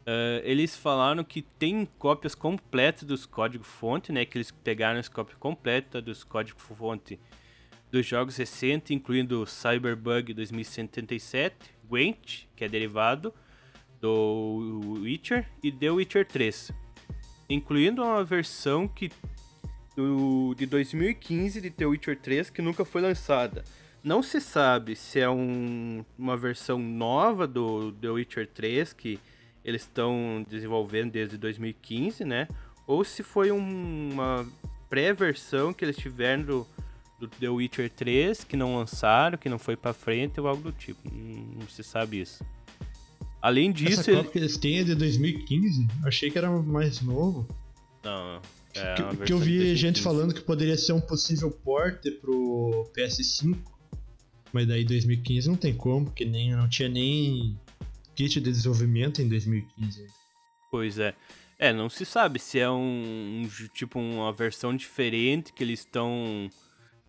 ah, 0.05 0.39
eles 0.43 0.77
falaram 0.77 1.23
que 1.23 1.41
tem 1.41 1.83
cópias 1.97 2.35
completas 2.35 3.05
dos 3.05 3.25
códigos-fonte, 3.25 4.11
né, 4.11 4.23
que 4.23 4.37
eles 4.37 4.51
pegaram 4.51 4.99
as 4.99 5.09
cópias 5.09 5.39
completas 5.39 6.03
dos 6.03 6.23
códigos-fonte 6.23 7.19
dos 7.91 8.05
jogos 8.05 8.37
recentes, 8.37 8.91
incluindo 8.91 9.45
Cyberbug 9.45 10.33
2077, 10.33 11.55
Gwent, 11.89 12.45
que 12.55 12.63
é 12.63 12.69
derivado 12.69 13.33
do 13.99 14.79
Witcher, 15.01 15.45
e 15.61 15.71
The 15.71 15.91
Witcher 15.91 16.25
3 16.25 16.71
incluindo 17.49 18.01
uma 18.01 18.23
versão 18.23 18.87
que 18.87 19.11
do, 19.93 20.55
de 20.55 20.65
2015 20.65 21.59
de 21.59 21.69
The 21.69 21.85
Witcher 21.85 22.17
3 22.17 22.49
que 22.49 22.61
nunca 22.61 22.85
foi 22.85 23.01
lançada. 23.01 23.65
Não 24.01 24.23
se 24.23 24.39
sabe 24.39 24.95
se 24.95 25.19
é 25.19 25.29
um- 25.29 26.03
uma 26.17 26.37
versão 26.37 26.79
nova 26.79 27.45
do 27.45 27.91
The 27.91 28.09
Witcher 28.09 28.47
3 28.47 28.93
que 28.93 29.19
eles 29.65 29.81
estão 29.81 30.45
desenvolvendo 30.49 31.11
desde 31.11 31.37
2015, 31.37 32.23
né? 32.23 32.47
Ou 32.87 33.03
se 33.03 33.21
foi 33.21 33.51
um- 33.51 34.11
uma 34.13 34.47
pré-versão 34.89 35.73
que 35.73 35.83
eles 35.83 35.97
tiveram 35.97 36.43
do, 36.43 36.67
do 37.27 37.35
The 37.35 37.49
Witcher 37.49 37.89
3 37.89 38.43
que 38.43 38.57
não 38.57 38.75
lançaram, 38.75 39.37
que 39.37 39.49
não 39.49 39.59
foi 39.59 39.75
pra 39.75 39.93
frente 39.93 40.39
ou 40.39 40.47
algo 40.47 40.63
do 40.63 40.71
tipo. 40.71 40.99
Não, 41.11 41.59
não 41.59 41.67
se 41.67 41.83
sabe 41.83 42.21
isso. 42.21 42.43
Além 43.41 43.71
Essa 43.71 43.77
disso, 43.77 44.09
ele... 44.09 44.17
cópia 44.17 44.31
que 44.31 44.37
eles 44.39 44.57
têm 44.57 44.79
é 44.79 44.83
de 44.83 44.95
2015? 44.95 45.87
Eu 46.01 46.07
achei 46.07 46.29
que 46.29 46.37
era 46.37 46.49
mais 46.49 47.01
novo. 47.01 47.47
Não, 48.03 48.41
é 48.75 48.93
que, 48.95 49.25
que 49.25 49.33
eu 49.33 49.39
vi 49.39 49.57
2015. 49.57 49.75
gente 49.75 50.01
falando 50.01 50.33
que 50.33 50.41
poderia 50.41 50.77
ser 50.77 50.93
um 50.93 51.01
possível 51.01 51.51
porte 51.51 52.09
pro 52.11 52.89
PS5. 52.95 53.57
Mas 54.53 54.67
daí 54.67 54.83
2015 54.83 55.47
não 55.47 55.55
tem 55.55 55.73
como, 55.73 56.05
porque 56.05 56.25
nem, 56.25 56.51
não 56.51 56.67
tinha 56.67 56.89
nem 56.89 57.57
kit 58.15 58.39
de 58.39 58.51
desenvolvimento 58.51 59.21
em 59.21 59.29
2015. 59.29 60.07
Pois 60.69 60.99
é. 60.99 61.15
É, 61.57 61.71
não 61.71 61.89
se 61.89 62.05
sabe 62.05 62.39
se 62.39 62.59
é 62.59 62.69
um, 62.69 63.43
um 63.43 63.67
tipo 63.73 63.99
uma 63.99 64.33
versão 64.33 64.75
diferente 64.75 65.53
que 65.53 65.63
eles 65.63 65.81
estão 65.81 66.49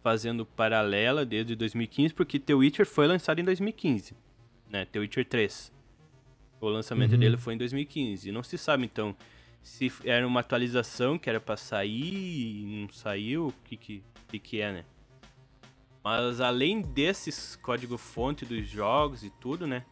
fazendo 0.02 0.44
paralela 0.44 1.24
desde 1.24 1.54
2015, 1.54 2.12
porque 2.14 2.38
The 2.38 2.54
Witcher 2.54 2.86
foi 2.86 3.06
lançado 3.06 3.38
em 3.40 3.44
2015, 3.44 4.14
né? 4.68 4.84
The 4.86 4.98
Witcher 4.98 5.24
3. 5.26 5.72
O 6.60 6.68
lançamento 6.68 7.12
Uhum. 7.12 7.18
dele 7.18 7.36
foi 7.36 7.54
em 7.54 7.58
2015. 7.58 8.28
E 8.28 8.32
não 8.32 8.42
se 8.42 8.56
sabe 8.58 8.84
então 8.84 9.14
se 9.62 9.92
era 10.04 10.26
uma 10.26 10.40
atualização 10.40 11.18
que 11.18 11.28
era 11.30 11.40
pra 11.40 11.56
sair 11.56 12.14
e 12.14 12.80
não 12.82 12.88
saiu, 12.92 13.48
o 13.48 13.52
que 13.64 13.76
que, 13.76 14.02
que 14.28 14.38
que 14.38 14.60
é, 14.60 14.72
né? 14.72 14.84
Mas 16.04 16.40
além 16.40 16.80
desses 16.82 17.54
código-fonte 17.62 18.44
dos 18.44 18.66
jogos 18.68 19.22
e 19.22 19.30
tudo, 19.30 19.66
né? 19.68 19.84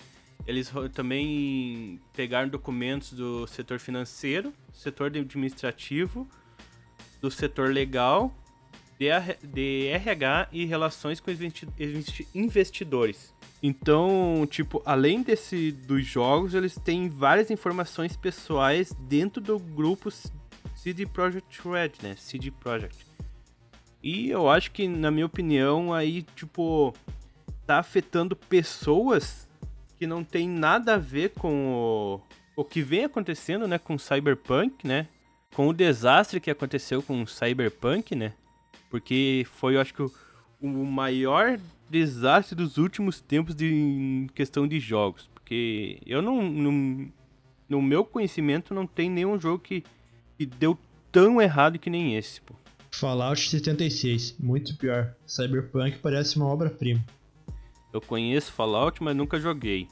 Eles 0.47 0.73
também 0.93 2.01
pegaram 2.15 2.49
documentos 2.49 3.13
do 3.13 3.47
setor 3.47 3.79
financeiro, 3.79 4.53
setor 4.73 5.07
administrativo, 5.07 6.27
do 7.21 7.31
setor 7.31 7.73
legal, 7.73 8.35
de 9.43 9.87
RH 9.89 10.49
e 10.53 10.67
relações 10.67 11.21
com 11.21 11.31
investi- 11.31 11.67
investi- 11.79 12.29
investidores. 12.35 13.33
Então, 13.63 14.47
tipo, 14.51 14.83
além 14.85 15.23
desse 15.23 15.73
dos 15.73 16.05
jogos, 16.05 16.55
eles 16.55 16.75
têm 16.77 17.09
várias 17.09 17.51
informações 17.51 18.17
pessoais 18.17 18.93
dentro 19.09 19.41
do 19.41 19.59
grupo 19.59 20.11
CD 20.75 21.07
Projekt 21.07 21.61
Red, 21.67 21.93
né? 22.03 22.15
CD 22.17 22.51
Projekt. 22.51 23.07
E 24.03 24.31
eu 24.31 24.49
acho 24.49 24.71
que, 24.71 24.89
na 24.89 25.11
minha 25.11 25.27
opinião, 25.27 25.93
aí, 25.93 26.23
tipo, 26.35 26.95
tá 27.67 27.79
afetando 27.79 28.35
pessoas 28.35 29.49
que 29.99 30.07
não 30.07 30.25
tem 30.25 30.49
nada 30.49 30.95
a 30.95 30.99
ver 30.99 31.31
com 31.31 32.21
o, 32.57 32.63
o 32.63 32.65
que 32.65 32.81
vem 32.81 33.05
acontecendo, 33.05 33.69
né, 33.69 33.79
com 33.79 33.99
Cyberpunk, 33.99 34.87
né? 34.87 35.07
Com 35.55 35.69
o 35.69 35.73
desastre 35.75 36.41
que 36.41 36.51
aconteceu 36.51 37.03
com 37.03 37.23
o 37.23 37.27
Cyberpunk, 37.27 38.15
né? 38.15 38.33
Porque 38.91 39.47
foi, 39.53 39.77
eu 39.77 39.81
acho 39.81 39.95
que, 39.95 40.03
o, 40.03 40.11
o 40.61 40.85
maior 40.85 41.59
desastre 41.89 42.55
dos 42.55 42.77
últimos 42.77 43.21
tempos 43.21 43.55
de 43.55 43.73
em 43.73 44.27
questão 44.35 44.67
de 44.69 44.79
jogos. 44.79 45.31
Porque 45.33 45.99
eu 46.05 46.21
não, 46.21 46.43
não- 46.51 47.09
no 47.69 47.81
meu 47.81 48.05
conhecimento, 48.05 48.75
não 48.75 48.87
tem 48.87 49.09
nenhum 49.09 49.41
jogo 49.41 49.61
que, 49.61 49.83
que 50.37 50.45
deu 50.45 50.77
tão 51.13 51.41
errado 51.41 51.79
que 51.79 51.89
nem 51.89 52.17
esse, 52.17 52.41
pô. 52.41 52.55
Fallout 52.93 53.49
76, 53.49 54.37
muito 54.39 54.77
pior. 54.77 55.15
Cyberpunk 55.25 55.99
parece 55.99 56.37
uma 56.37 56.47
obra-prima. 56.47 57.01
Eu 57.93 58.01
conheço 58.01 58.53
Fallout, 58.53 59.01
mas 59.03 59.17
nunca 59.17 59.39
joguei. 59.41 59.87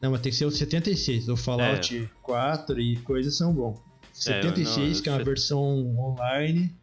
Não, 0.00 0.10
mas 0.10 0.20
tem 0.22 0.30
que 0.32 0.38
ser 0.38 0.46
o 0.46 0.50
76. 0.50 1.28
O 1.28 1.36
Fallout 1.36 2.10
4 2.22 2.80
e 2.80 2.96
coisas 2.98 3.36
são 3.36 3.52
bons. 3.52 3.78
É, 4.26 4.40
eu 4.40 4.44
não- 4.44 4.54
76, 4.56 5.00
que 5.02 5.08
é 5.08 5.12
uma 5.12 5.24
versão 5.24 5.60
online, 5.98 6.74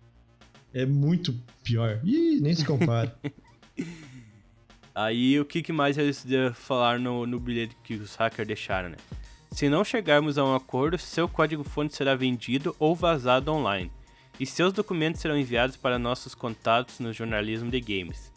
é 0.75 0.85
muito 0.85 1.33
pior. 1.63 2.01
Ih, 2.03 2.41
nem 2.41 2.53
se 2.53 2.65
compara. 2.65 3.17
Aí 4.93 5.39
o 5.39 5.45
que, 5.45 5.71
mais 5.71 5.97
eles 5.97 6.25
falaram 6.53 7.01
no, 7.01 7.25
no 7.25 7.39
bilhete 7.39 7.75
que 7.83 7.95
os 7.95 8.15
hackers 8.15 8.47
deixaram, 8.47 8.89
né? 8.89 8.97
Se 9.51 9.69
não 9.69 9.85
chegarmos 9.85 10.37
a 10.37 10.43
um 10.43 10.53
acordo, 10.53 10.97
seu 10.97 11.29
código-fonte 11.29 11.95
será 11.95 12.13
vendido 12.13 12.75
ou 12.77 12.93
vazado 12.93 13.51
online, 13.53 13.89
e 14.37 14.45
seus 14.45 14.73
documentos 14.73 15.21
serão 15.21 15.37
enviados 15.37 15.77
para 15.77 15.97
nossos 15.97 16.35
contatos 16.35 16.99
no 16.99 17.13
jornalismo 17.13 17.71
de 17.71 17.79
games. 17.79 18.31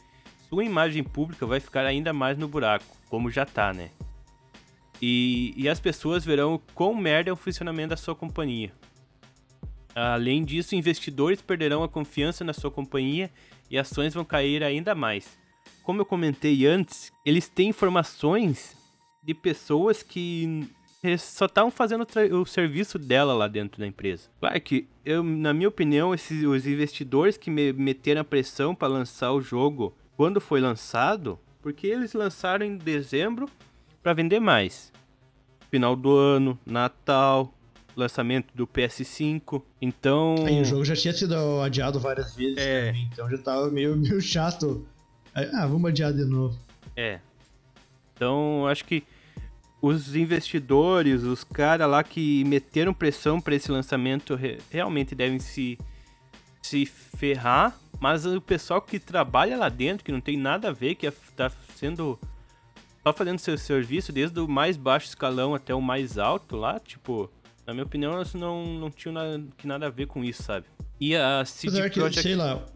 Sua 0.49 0.65
imagem 0.65 1.03
pública 1.03 1.45
vai 1.45 1.59
ficar 1.59 1.85
ainda 1.85 2.13
mais 2.13 2.39
no 2.39 2.47
buraco, 2.47 2.87
como 3.09 3.31
já 3.31 3.45
tá, 3.45 3.73
né? 3.73 3.91
E, 5.03 5.55
e 5.57 5.69
as 5.69 5.81
pessoas 5.81 6.25
verão 6.25 6.55
o 6.55 6.59
quão 6.75 6.95
merda 6.95 7.31
é 7.31 7.33
o 7.33 7.37
funcionamento 7.37 7.91
da 7.91 7.97
sua 7.97 8.15
companhia. 8.15 8.73
Além 9.95 10.45
disso, 10.45 10.75
investidores 10.75 11.41
perderão 11.41 11.83
a 11.83 11.89
confiança 11.89 12.45
na 12.45 12.53
sua 12.53 12.71
companhia 12.71 13.31
e 13.71 13.79
ações 13.79 14.15
vão 14.15 14.25
cair 14.25 14.63
ainda 14.63 14.95
mais 14.95 15.39
como 15.89 16.03
eu 16.03 16.05
comentei 16.05 16.67
antes, 16.67 17.11
eles 17.25 17.49
têm 17.49 17.71
informações 17.71 18.77
de 19.23 19.33
pessoas 19.33 20.03
que 20.03 20.69
só 21.19 21.47
estavam 21.47 21.71
fazendo 21.71 22.07
o 22.33 22.45
serviço 22.45 22.99
dela 22.99 23.33
lá 23.33 23.49
dentro 23.49 23.81
da 23.81 23.87
empresa. 23.87 24.29
Claro 24.39 24.61
que, 24.61 24.87
eu, 25.03 25.23
na 25.23 25.55
minha 25.55 25.67
opinião, 25.67 26.13
esses, 26.13 26.45
os 26.45 26.67
investidores 26.67 27.39
que 27.39 27.51
me 27.51 27.73
meteram 27.73 28.21
a 28.21 28.25
pressão 28.25 28.75
para 28.75 28.87
lançar 28.87 29.33
o 29.33 29.41
jogo 29.41 29.97
quando 30.15 30.43
foi 30.43 30.61
lançado, 30.61 31.39
porque 31.63 31.87
eles 31.87 32.13
lançaram 32.13 32.67
em 32.67 32.77
dezembro 32.77 33.49
para 34.03 34.13
vender 34.13 34.41
mais. 34.41 34.93
Final 35.71 35.97
do 35.97 36.15
ano, 36.15 36.59
Natal, 36.67 37.51
lançamento 37.99 38.47
do 38.55 38.67
PS5. 38.67 39.63
Então. 39.83 40.37
Aí 40.47 40.61
o 40.61 40.65
jogo 40.65 40.85
já 40.85 40.95
tinha 40.97 41.13
sido 41.13 41.35
adiado 41.61 41.99
várias 42.01 42.35
vezes 42.35 42.59
É. 42.59 42.87
também, 42.89 43.09
então 43.13 43.29
já 43.31 43.39
tava 43.39 43.71
meio, 43.71 43.95
meio 43.99 44.21
chato. 44.21 44.87
Ah, 45.35 45.67
vamos 45.67 45.91
adiar 45.91 46.13
de 46.13 46.25
novo. 46.25 46.59
É. 46.97 47.21
Então, 48.15 48.67
acho 48.67 48.85
que 48.85 49.05
os 49.81 50.17
investidores, 50.17 51.23
os 51.23 51.45
caras 51.45 51.89
lá 51.89 52.03
que 52.03 52.43
meteram 52.45 52.93
pressão 52.93 53.41
para 53.41 53.55
esse 53.55 53.71
lançamento 53.71 54.35
re- 54.35 54.59
realmente 54.71 55.15
devem 55.15 55.39
se, 55.39 55.79
se 56.61 56.85
ferrar, 56.85 57.79
mas 58.01 58.27
o 58.27 58.41
pessoal 58.41 58.83
que 58.83 58.99
trabalha 58.99 59.57
lá 59.57 59.69
dentro, 59.69 60.05
que 60.05 60.11
não 60.11 60.21
tem 60.21 60.37
nada 60.37 60.69
a 60.71 60.73
ver, 60.73 60.97
que 60.97 61.07
é- 61.07 61.13
tá 61.37 61.51
sendo 61.77 62.19
só 63.05 63.13
fazendo 63.13 63.39
seu 63.39 63.57
serviço 63.57 64.13
desde 64.13 64.41
o 64.41 64.49
mais 64.49 64.77
baixo 64.77 65.07
escalão 65.07 65.55
até 65.55 65.73
o 65.73 65.81
mais 65.81 66.19
alto 66.19 66.57
lá, 66.57 66.81
tipo, 66.81 67.31
na 67.69 67.75
minha 67.75 67.85
opinião, 67.85 68.15
elas 68.15 68.33
não, 68.33 68.65
não 68.65 68.91
tinham 68.91 69.13
nada, 69.13 69.45
que 69.59 69.67
nada 69.67 69.87
a 69.89 69.91
ver 69.91 70.07
com 70.07 70.25
isso, 70.25 70.43
sabe? 70.43 70.65
E 70.99 71.15
a 71.15 71.45
CD 71.45 71.91
Projekt 71.91 72.23
sei 72.23 72.35
lá, 72.35 72.67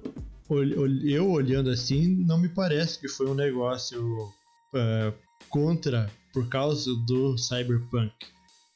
eu 1.03 1.31
olhando 1.31 1.71
assim, 1.71 2.15
não 2.27 2.39
me 2.39 2.51
parece 2.51 3.01
que 3.01 3.09
foi 3.09 3.27
um 3.27 3.35
negócio 3.35 4.31
é, 4.75 5.15
contra 5.49 6.11
por 6.31 6.47
causa 6.47 6.95
do 7.07 7.39
Cyberpunk. 7.39 8.13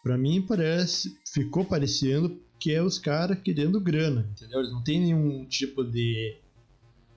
Pra 0.02 0.16
mim 0.16 0.40
parece, 0.40 1.14
ficou 1.34 1.66
parecendo 1.66 2.40
que 2.58 2.72
é 2.72 2.82
os 2.82 2.98
caras 2.98 3.38
querendo 3.40 3.78
grana, 3.78 4.26
entendeu? 4.32 4.60
Eles 4.60 4.72
não 4.72 4.82
tem 4.82 4.98
nenhum 4.98 5.44
tipo 5.44 5.84
de, 5.84 6.34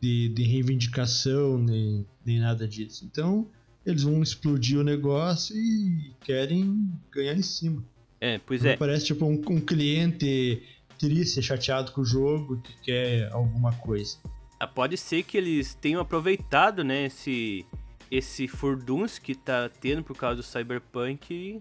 de, 0.02 0.28
de 0.28 0.44
reivindicação 0.44 1.58
nem, 1.58 2.06
nem 2.26 2.40
nada 2.42 2.68
disso. 2.68 3.06
Então 3.06 3.50
eles 3.86 4.04
vão 4.04 4.22
explodir 4.22 4.78
o 4.78 4.84
negócio 4.84 5.56
e 5.56 6.14
querem 6.20 6.92
ganhar 7.10 7.34
em 7.34 7.42
cima. 7.42 7.82
É, 8.22 8.40
pois 8.40 8.64
é. 8.66 8.76
Parece 8.76 9.06
tipo 9.06 9.26
um, 9.26 9.42
um 9.50 9.62
cliente 9.62 10.62
triste, 10.98 11.42
chateado 11.42 11.92
com 11.92 12.02
o 12.02 12.06
jogo, 12.06 12.62
que 12.62 12.74
quer 12.82 13.32
alguma 13.32 13.72
coisa. 13.74 14.18
Ah, 14.60 14.68
Pode 14.68 14.98
ser 14.98 15.24
que 15.24 15.38
eles 15.38 15.74
tenham 15.74 16.02
aproveitado, 16.02 16.84
né, 16.84 17.06
esse, 17.06 17.66
esse 18.12 18.48
furdunço 18.48 19.22
que 19.22 19.34
tá 19.34 19.70
tendo 19.70 20.04
por 20.04 20.18
causa 20.18 20.38
do 20.38 20.44
Cyberpunk. 20.44 21.60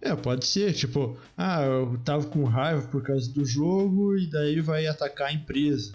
É, 0.00 0.14
pode 0.16 0.46
ser, 0.46 0.72
tipo, 0.72 1.16
ah, 1.36 1.62
eu 1.62 1.98
tava 2.04 2.26
com 2.26 2.44
raiva 2.44 2.88
por 2.88 3.02
causa 3.02 3.30
do 3.32 3.44
jogo 3.44 4.16
e 4.16 4.28
daí 4.28 4.60
vai 4.60 4.86
atacar 4.86 5.28
a 5.28 5.32
empresa. 5.32 5.92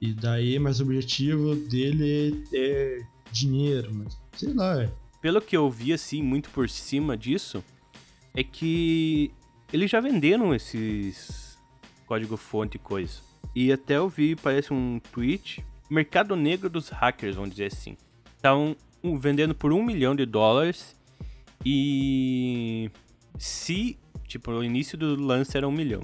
E 0.00 0.12
daí, 0.12 0.58
mas 0.58 0.80
o 0.80 0.84
objetivo 0.84 1.54
dele 1.54 2.42
é 2.52 2.98
dinheiro, 3.30 3.94
mas 3.94 4.18
sei 4.36 4.52
lá, 4.52 4.82
é. 4.82 4.90
Pelo 5.20 5.40
que 5.40 5.56
eu 5.56 5.70
vi, 5.70 5.92
assim, 5.92 6.20
muito 6.20 6.50
por 6.50 6.68
cima 6.68 7.16
disso, 7.16 7.62
é 8.34 8.42
que 8.42 9.30
eles 9.72 9.90
já 9.90 10.00
venderam 10.00 10.54
esses 10.54 11.58
código-fonte 12.06 12.76
e 12.76 12.80
coisa. 12.80 13.20
E 13.54 13.72
até 13.72 13.96
eu 13.96 14.08
vi, 14.08 14.36
parece 14.36 14.72
um 14.72 15.00
tweet, 15.10 15.64
mercado 15.90 16.36
negro 16.36 16.68
dos 16.68 16.88
hackers, 16.90 17.36
vamos 17.36 17.50
dizer 17.50 17.66
assim. 17.66 17.96
Estavam 18.36 18.76
vendendo 19.18 19.54
por 19.54 19.72
um 19.72 19.82
milhão 19.82 20.14
de 20.14 20.26
dólares 20.26 20.96
e 21.64 22.90
se, 23.38 23.98
tipo, 24.26 24.50
no 24.50 24.62
início 24.62 24.98
do 24.98 25.16
lance 25.16 25.56
era 25.56 25.66
um 25.66 25.72
milhão. 25.72 26.02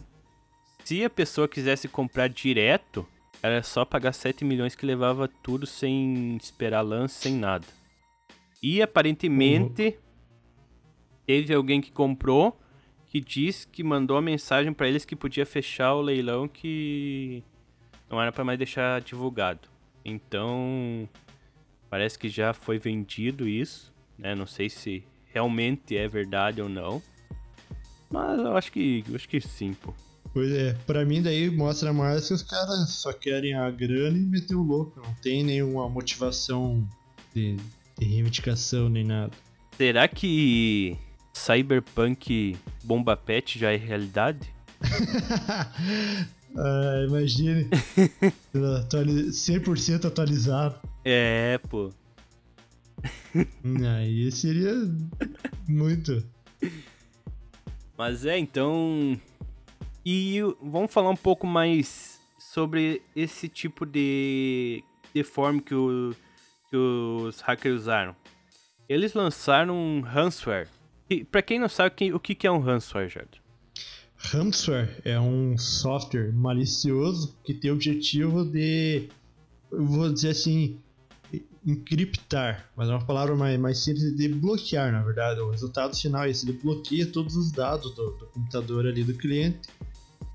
Se 0.85 1.05
a 1.05 1.11
pessoa 1.11 1.47
quisesse 1.47 1.89
comprar 1.89 2.29
direto, 2.29 3.07
era 3.43 3.63
só 3.63 3.85
pagar 3.85 4.13
7 4.13 4.45
milhões 4.45 4.75
que 4.75 4.87
levava 4.87 5.29
tudo 5.43 5.67
sem 5.67 6.37
esperar 6.37 6.81
lance, 6.81 7.17
sem 7.17 7.35
nada. 7.35 7.67
E 8.63 8.81
aparentemente 8.81 9.99
teve 11.27 11.55
alguém 11.55 11.81
que 11.81 11.93
comprou 11.93 12.59
que 13.09 13.21
disse 13.21 13.67
que 13.67 13.83
mandou 13.83 14.17
a 14.17 14.23
mensagem 14.23 14.73
pra 14.73 14.87
eles 14.87 15.05
que 15.05 15.17
podia 15.17 15.47
fechar 15.47 15.95
o 15.95 16.03
leilão 16.03 16.47
que 16.47 17.43
não 18.09 18.21
era 18.21 18.31
pra 18.31 18.45
mais 18.45 18.59
deixar 18.59 19.01
divulgado. 19.01 19.69
Então 20.05 21.09
parece 21.91 22.19
que 22.19 22.29
já 22.29 22.53
foi 22.53 22.79
vendido 22.79 23.49
isso, 23.49 23.93
né? 24.19 24.35
Não 24.35 24.47
sei 24.47 24.69
se 24.69 25.05
realmente 25.33 25.97
é 25.97 26.07
verdade 26.07 26.61
ou 26.61 26.69
não. 26.69 27.03
Mas 28.11 28.39
eu 28.39 28.57
acho 28.57 28.73
que. 28.73 29.05
Eu 29.09 29.17
acho 29.17 29.29
que 29.29 29.41
sim, 29.41 29.75
pô. 29.75 29.93
Pois 30.33 30.51
é, 30.53 30.75
pra 30.87 31.05
mim 31.05 31.23
daí 31.23 31.51
mostra 31.51 31.93
mais 31.93 32.29
que 32.29 32.35
os 32.35 32.43
caras 32.43 32.91
só 32.91 33.13
querem 33.13 33.55
a 33.55 33.71
grana 33.71 34.17
e 34.17 34.21
meter 34.21 34.55
o 34.55 34.63
louco. 34.63 35.01
Não 35.01 35.15
tem 35.15 35.43
nenhuma 35.43 35.89
motivação 35.89 36.87
de, 37.35 37.57
de 37.99 38.05
reivindicação 38.05 38.89
nem 38.89 39.05
nada. 39.05 39.33
Será 39.77 40.07
que 40.07 40.97
Cyberpunk 41.39 42.57
Bomba 42.85 43.17
Pet 43.17 43.59
já 43.59 43.73
é 43.73 43.77
realidade? 43.77 44.53
ah, 46.57 47.05
imagine. 47.09 47.69
Atuali- 48.81 49.29
100% 49.31 50.05
atualizado. 50.07 50.77
É, 51.05 51.59
pô. 51.69 51.93
Aí 53.97 54.31
seria 54.33 54.73
muito. 55.69 56.23
Mas 57.97 58.25
é, 58.25 58.37
então. 58.39 59.19
E 60.05 60.41
vamos 60.63 60.93
falar 60.93 61.11
um 61.11 61.17
pouco 61.17 61.47
mais 61.47 62.19
sobre 62.39 63.03
esse 63.15 63.49
tipo 63.49 63.85
de, 63.85 64.83
de 65.15 65.23
forma 65.23 65.61
que, 65.61 65.75
o- 65.75 66.15
que 66.71 66.77
os 66.77 67.41
hackers 67.41 67.83
usaram. 67.83 68.17
Eles 68.89 69.13
lançaram 69.13 69.77
um 69.77 70.01
ransomware. 70.01 70.67
E, 71.11 71.25
pra 71.25 71.43
quem 71.43 71.59
não 71.59 71.69
sabe 71.69 72.13
o 72.13 72.21
que, 72.21 72.35
que 72.35 72.47
é 72.47 72.51
um 72.51 72.61
ransomware, 72.61 73.09
Jardim? 73.09 73.41
Ransomware 74.17 75.01
é 75.05 75.19
um 75.19 75.57
software 75.57 76.33
malicioso 76.33 77.37
que 77.45 77.55
tem 77.55 77.71
o 77.71 77.75
objetivo 77.75 78.45
de, 78.45 79.09
eu 79.71 79.87
vou 79.87 80.13
dizer 80.13 80.31
assim, 80.31 80.79
encriptar, 81.65 82.69
mas 82.77 82.89
é 82.89 82.93
uma 82.93 83.05
palavra 83.05 83.37
mais, 83.37 83.59
mais 83.59 83.79
simples 83.79 84.15
de 84.17 84.29
bloquear, 84.29 84.93
na 84.93 85.03
verdade. 85.03 85.41
O 85.41 85.51
resultado 85.51 85.97
final 85.97 86.25
é 86.25 86.31
esse, 86.31 86.49
ele 86.49 86.59
bloqueia 86.59 87.07
todos 87.07 87.37
os 87.37 87.53
dados 87.53 87.95
do, 87.95 88.11
do 88.13 88.27
computador 88.27 88.87
ali 88.87 89.05
do 89.05 89.15
cliente 89.15 89.69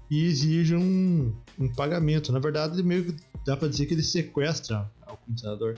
e 0.09 0.25
exige 0.25 0.75
um, 0.75 1.33
um 1.59 1.67
pagamento. 1.73 2.31
Na 2.31 2.39
verdade, 2.39 2.81
meio 2.83 3.05
que 3.05 3.15
dá 3.45 3.57
para 3.57 3.67
dizer 3.67 3.85
que 3.85 3.93
ele 3.93 4.03
sequestra 4.03 4.89
o 5.07 5.17
computador. 5.17 5.77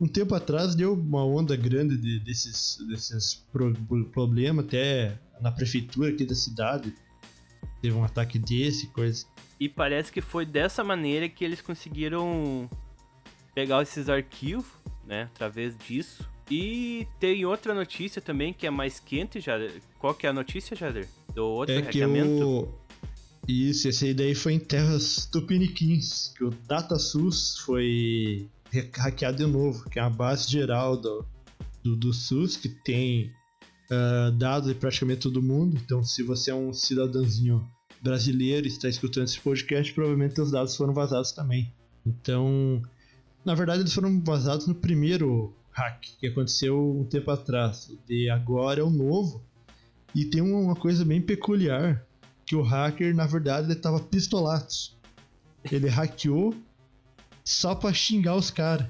Um 0.00 0.08
tempo 0.08 0.34
atrás 0.34 0.74
deu 0.74 0.94
uma 0.94 1.24
onda 1.24 1.54
grande 1.56 1.96
de- 1.96 2.20
desses, 2.20 2.78
desses 2.88 3.34
pro- 3.52 3.74
problemas, 4.12 4.64
até 4.64 5.18
na 5.40 5.52
prefeitura 5.52 6.08
aqui 6.10 6.24
da 6.24 6.34
cidade 6.34 6.94
teve 7.82 7.94
um 7.94 8.04
ataque 8.04 8.38
desse, 8.38 8.86
coisa. 8.88 9.26
E 9.58 9.68
parece 9.68 10.10
que 10.10 10.20
foi 10.20 10.44
dessa 10.46 10.82
maneira 10.82 11.28
que 11.28 11.44
eles 11.44 11.60
conseguiram 11.60 12.68
pegar 13.54 13.82
esses 13.82 14.08
arquivos, 14.08 14.66
né, 15.06 15.24
através 15.34 15.76
disso. 15.76 16.28
E 16.50 17.06
tem 17.18 17.44
outra 17.44 17.74
notícia 17.74 18.20
também 18.20 18.52
que 18.52 18.66
é 18.66 18.70
mais 18.70 18.98
quente, 18.98 19.40
Jader. 19.40 19.80
Qual 19.98 20.14
que 20.14 20.26
é 20.26 20.30
a 20.30 20.32
notícia, 20.32 20.74
Jader? 20.76 21.06
Do 21.34 21.44
outro 21.46 21.74
é 21.74 21.78
que 21.80 21.86
hackeamento? 21.86 22.48
o. 22.48 22.80
Isso, 23.48 23.88
esse 23.88 24.06
aí 24.06 24.14
daí 24.14 24.34
foi 24.34 24.54
em 24.54 24.58
terras 24.58 25.26
tupiniquins, 25.26 26.32
que 26.36 26.44
o 26.44 26.50
DataSUS 26.50 27.58
foi 27.64 28.48
hackeado 28.96 29.38
de 29.38 29.46
novo, 29.46 29.88
que 29.90 29.98
é 29.98 30.02
a 30.02 30.10
base 30.10 30.50
geral 30.50 30.96
do, 30.96 31.24
do, 31.82 31.96
do 31.96 32.12
SUS, 32.12 32.56
que 32.56 32.68
tem 32.68 33.32
ah, 33.90 34.30
dados 34.30 34.68
de 34.68 34.74
praticamente 34.74 35.22
todo 35.22 35.42
mundo. 35.42 35.76
Então, 35.76 36.02
se 36.04 36.22
você 36.22 36.52
é 36.52 36.54
um 36.54 36.72
cidadãozinho 36.72 37.68
brasileiro 38.00 38.66
e 38.66 38.70
está 38.70 38.88
escutando 38.88 39.24
esse 39.24 39.40
podcast, 39.40 39.92
provavelmente 39.92 40.36
seus 40.36 40.52
dados 40.52 40.76
foram 40.76 40.94
vazados 40.94 41.32
também. 41.32 41.74
Então, 42.06 42.80
na 43.44 43.54
verdade, 43.54 43.82
eles 43.82 43.92
foram 43.92 44.22
vazados 44.22 44.66
no 44.66 44.74
primeiro 44.74 45.54
hack 45.72 46.00
que 46.18 46.28
aconteceu 46.28 46.78
um 46.78 47.04
tempo 47.04 47.30
atrás. 47.30 47.92
De 48.06 48.30
agora 48.30 48.80
é 48.80 48.84
o 48.84 48.90
novo. 48.90 49.44
E 50.14 50.24
tem 50.24 50.40
uma 50.40 50.74
coisa 50.74 51.04
bem 51.04 51.20
peculiar, 51.20 52.04
que 52.46 52.56
o 52.56 52.62
hacker, 52.62 53.14
na 53.14 53.26
verdade, 53.26 53.70
ele 53.70 53.78
tava 53.78 54.00
pistolado. 54.00 54.66
Ele 55.70 55.88
hackeou 55.88 56.54
só 57.50 57.74
pra 57.74 57.92
xingar 57.92 58.36
os 58.36 58.50
caras. 58.50 58.86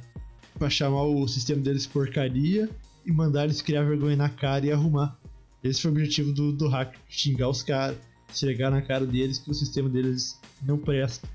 Pra 0.58 0.68
chamar 0.68 1.04
o 1.04 1.26
sistema 1.26 1.62
deles 1.62 1.84
de 1.84 1.88
porcaria 1.88 2.68
e 3.06 3.10
mandar 3.12 3.44
eles 3.44 3.62
criar 3.62 3.82
vergonha 3.84 4.16
na 4.16 4.28
cara 4.28 4.66
e 4.66 4.70
arrumar. 4.72 5.16
Esse 5.64 5.80
foi 5.82 5.90
o 5.90 5.94
objetivo 5.94 6.32
do, 6.32 6.52
do 6.52 6.68
hacker, 6.68 6.98
xingar 7.08 7.48
os 7.48 7.62
caras, 7.62 7.96
chegar 8.34 8.70
na 8.70 8.82
cara 8.82 9.06
deles 9.06 9.38
que 9.38 9.50
o 9.50 9.54
sistema 9.54 9.88
deles 9.88 10.38
não 10.62 10.76
presta. 10.78 11.26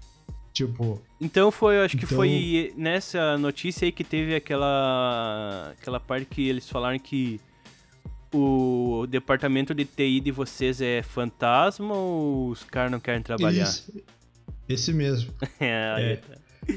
Tipo, 0.54 1.02
Então 1.20 1.52
foi, 1.52 1.78
eu 1.78 1.82
acho 1.82 1.98
que 1.98 2.06
Então- 2.06 2.16
foi 2.18 2.74
nessa 2.78 3.38
notícia 3.38 3.86
aí 3.86 3.92
que 3.92 4.04
teve 4.04 4.36
aquela 4.36 5.74
aquela 5.80 6.00
parte 6.00 6.26
que 6.28 6.48
eles 6.48 6.70
falaram 6.70 6.98
que 7.00 7.42
o 8.34 9.06
departamento 9.10 9.74
de 9.74 9.86
TI 9.86 10.20
de 10.20 10.32
vocês 10.32 10.80
é 10.82 11.02
fantasma 11.04 11.94
ou 11.96 12.50
os 12.50 12.64
caras 12.64 12.92
não 12.92 13.00
querem 13.00 13.22
trabalhar? 13.22 13.64
Isso. 13.64 13.92
Esse 14.70 14.94
mesmo. 14.94 15.34
É, 15.60 16.20
É. 16.22 16.76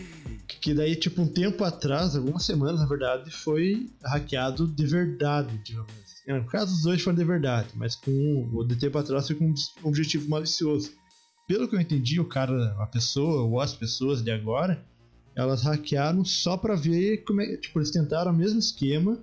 Que 0.60 0.74
daí, 0.74 0.96
tipo, 0.96 1.22
um 1.22 1.28
tempo 1.28 1.62
atrás, 1.64 2.16
algumas 2.16 2.44
semanas, 2.44 2.80
na 2.80 2.86
verdade, 2.86 3.30
foi 3.30 3.90
hackeado 4.02 4.66
de 4.66 4.86
verdade, 4.86 5.56
digamos 5.64 5.92
assim. 6.04 6.32
No 6.32 6.44
caso, 6.46 6.74
os 6.74 6.82
dois 6.82 7.00
foram 7.00 7.16
de 7.16 7.24
verdade, 7.24 7.68
mas 7.74 7.94
com 7.94 8.48
o 8.52 8.64
de 8.64 8.76
tempo 8.76 8.98
atrás 8.98 9.26
foi 9.26 9.36
com 9.36 9.46
um 9.46 9.88
objetivo 9.88 10.28
malicioso. 10.28 10.90
Pelo 11.46 11.68
que 11.68 11.76
eu 11.76 11.80
entendi, 11.80 12.20
o 12.20 12.24
cara, 12.24 12.76
a 12.80 12.86
pessoa, 12.86 13.42
ou 13.42 13.60
as 13.60 13.72
pessoas 13.72 14.22
de 14.22 14.30
agora, 14.30 14.84
elas 15.34 15.62
hackearam 15.62 16.24
só 16.24 16.56
pra 16.56 16.74
ver 16.74 17.24
como 17.24 17.40
é. 17.40 17.56
Tipo, 17.56 17.78
eles 17.78 17.90
tentaram 17.90 18.32
o 18.32 18.36
mesmo 18.36 18.58
esquema 18.58 19.18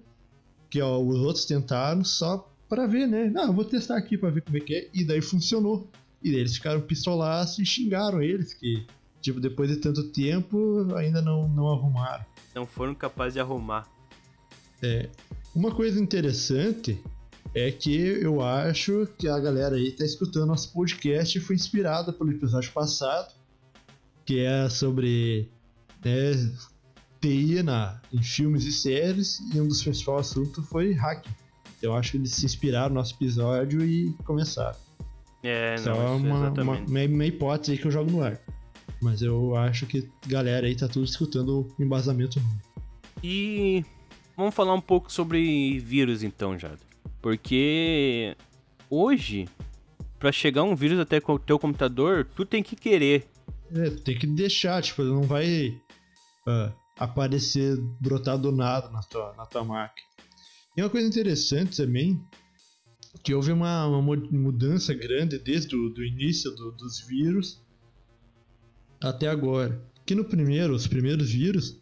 que 0.70 0.82
ó, 0.82 0.98
os 1.00 1.20
outros 1.20 1.46
tentaram, 1.46 2.04
só 2.04 2.52
pra 2.68 2.88
ver, 2.88 3.08
né? 3.08 3.30
Não, 3.30 3.48
eu 3.48 3.54
vou 3.54 3.64
testar 3.64 3.98
aqui 3.98 4.18
pra 4.18 4.30
ver 4.30 4.42
como 4.42 4.58
é 4.58 4.60
que 4.60 4.76
é. 4.76 4.90
E 4.94 5.04
daí 5.06 5.22
funcionou. 5.22 5.90
E 6.24 6.32
daí 6.32 6.40
eles 6.40 6.56
ficaram 6.56 6.82
pistolaços 6.82 7.60
e 7.60 7.66
xingaram 7.66 8.22
eles, 8.22 8.54
que, 8.54 8.86
tipo, 9.26 9.40
depois 9.40 9.70
de 9.70 9.78
tanto 9.78 10.04
tempo, 10.12 10.86
ainda 10.96 11.20
não, 11.20 11.48
não 11.50 11.68
arrumaram. 11.68 12.24
Não 12.54 12.66
foram 12.66 12.94
capazes 12.94 13.34
de 13.34 13.40
arrumar. 13.40 13.88
Uma 15.56 15.74
coisa 15.74 16.00
interessante 16.00 17.02
é 17.56 17.72
que 17.72 17.96
eu 17.96 18.40
acho 18.44 19.08
que 19.18 19.28
a 19.28 19.40
galera 19.40 19.78
aí 19.78 19.92
tá 19.92 20.06
escutando 20.06 20.46
nosso 20.46 20.72
podcast 20.72 21.36
e 21.36 21.42
foi 21.42 21.56
inspirada 21.56 22.14
pelo 22.14 22.32
episódio 22.32 22.72
passado, 22.72 23.34
que 24.24 24.42
é 24.42 24.70
sobre 24.70 25.50
né, 26.04 26.54
TI 27.20 27.64
na, 27.64 28.00
em 28.14 28.22
filmes 28.22 28.64
e 28.66 28.72
séries, 28.72 29.40
e 29.52 29.60
um 29.60 29.68
dos 29.68 29.82
principais 29.82 30.30
assuntos 30.30 30.68
foi 30.68 30.94
hacking. 30.94 31.34
Então 31.80 31.94
eu 31.94 31.96
acho 31.96 32.12
que 32.12 32.18
eles 32.18 32.32
se 32.32 32.46
inspiraram 32.46 32.90
no 32.90 32.96
nosso 32.96 33.16
episódio 33.16 33.84
e 33.84 34.14
começaram. 34.24 34.78
É, 35.42 35.78
Só 35.78 35.96
não, 35.96 36.18
isso, 36.18 36.26
uma, 36.28 36.50
uma, 36.50 36.80
uma, 36.80 37.06
uma 37.06 37.26
hipótese 37.26 37.72
aí 37.72 37.78
que 37.80 37.88
eu 37.88 37.92
jogo 37.92 38.12
no 38.12 38.22
ar. 38.22 38.40
Mas 39.06 39.22
eu 39.22 39.56
acho 39.56 39.86
que 39.86 40.10
galera 40.26 40.66
aí 40.66 40.76
tá 40.76 40.88
tudo 40.88 41.06
escutando 41.06 41.72
o 41.78 41.84
embasamento. 41.84 42.42
E 43.24 43.86
vamos 44.36 44.56
falar 44.56 44.74
um 44.74 44.82
pouco 44.82 45.12
sobre 45.12 45.78
vírus 45.80 46.24
então, 46.24 46.58
Jado. 46.58 46.80
Porque 47.22 48.36
hoje, 48.90 49.48
pra 50.18 50.32
chegar 50.32 50.64
um 50.64 50.76
vírus 50.76 50.98
até 51.00 51.22
o 51.28 51.38
teu 51.38 51.60
computador, 51.60 52.26
tu 52.36 52.48
tem 52.48 52.64
que 52.64 52.76
querer. 52.76 53.28
É, 53.76 53.92
tem 53.92 54.18
que 54.18 54.26
deixar, 54.26 54.82
tipo, 54.82 55.04
não 55.04 55.22
vai 55.22 55.80
ah, 56.48 56.74
aparecer, 56.98 57.78
brotar 58.02 58.40
do 58.40 58.52
nada 58.52 58.90
na 58.90 59.02
tua, 59.04 59.36
na 59.38 59.46
tua 59.46 59.64
máquina. 59.64 60.08
E 60.76 60.82
uma 60.82 60.90
coisa 60.90 61.08
interessante 61.08 61.78
também, 61.78 62.20
que 63.24 63.36
houve 63.36 63.52
uma, 63.52 63.86
uma 63.86 64.02
mu- 64.02 64.28
mudança 64.32 64.96
grande 64.96 65.38
desde 65.38 65.76
o 65.76 65.90
do 65.90 66.04
início 66.04 66.50
do- 66.56 66.72
dos 66.72 67.06
vírus 67.08 67.64
até 69.10 69.28
agora. 69.28 69.80
Que 70.06 70.14
no 70.16 70.24
primeiro, 70.26 70.74
os 70.74 70.88
primeiros 70.88 71.32
vírus, 71.32 71.78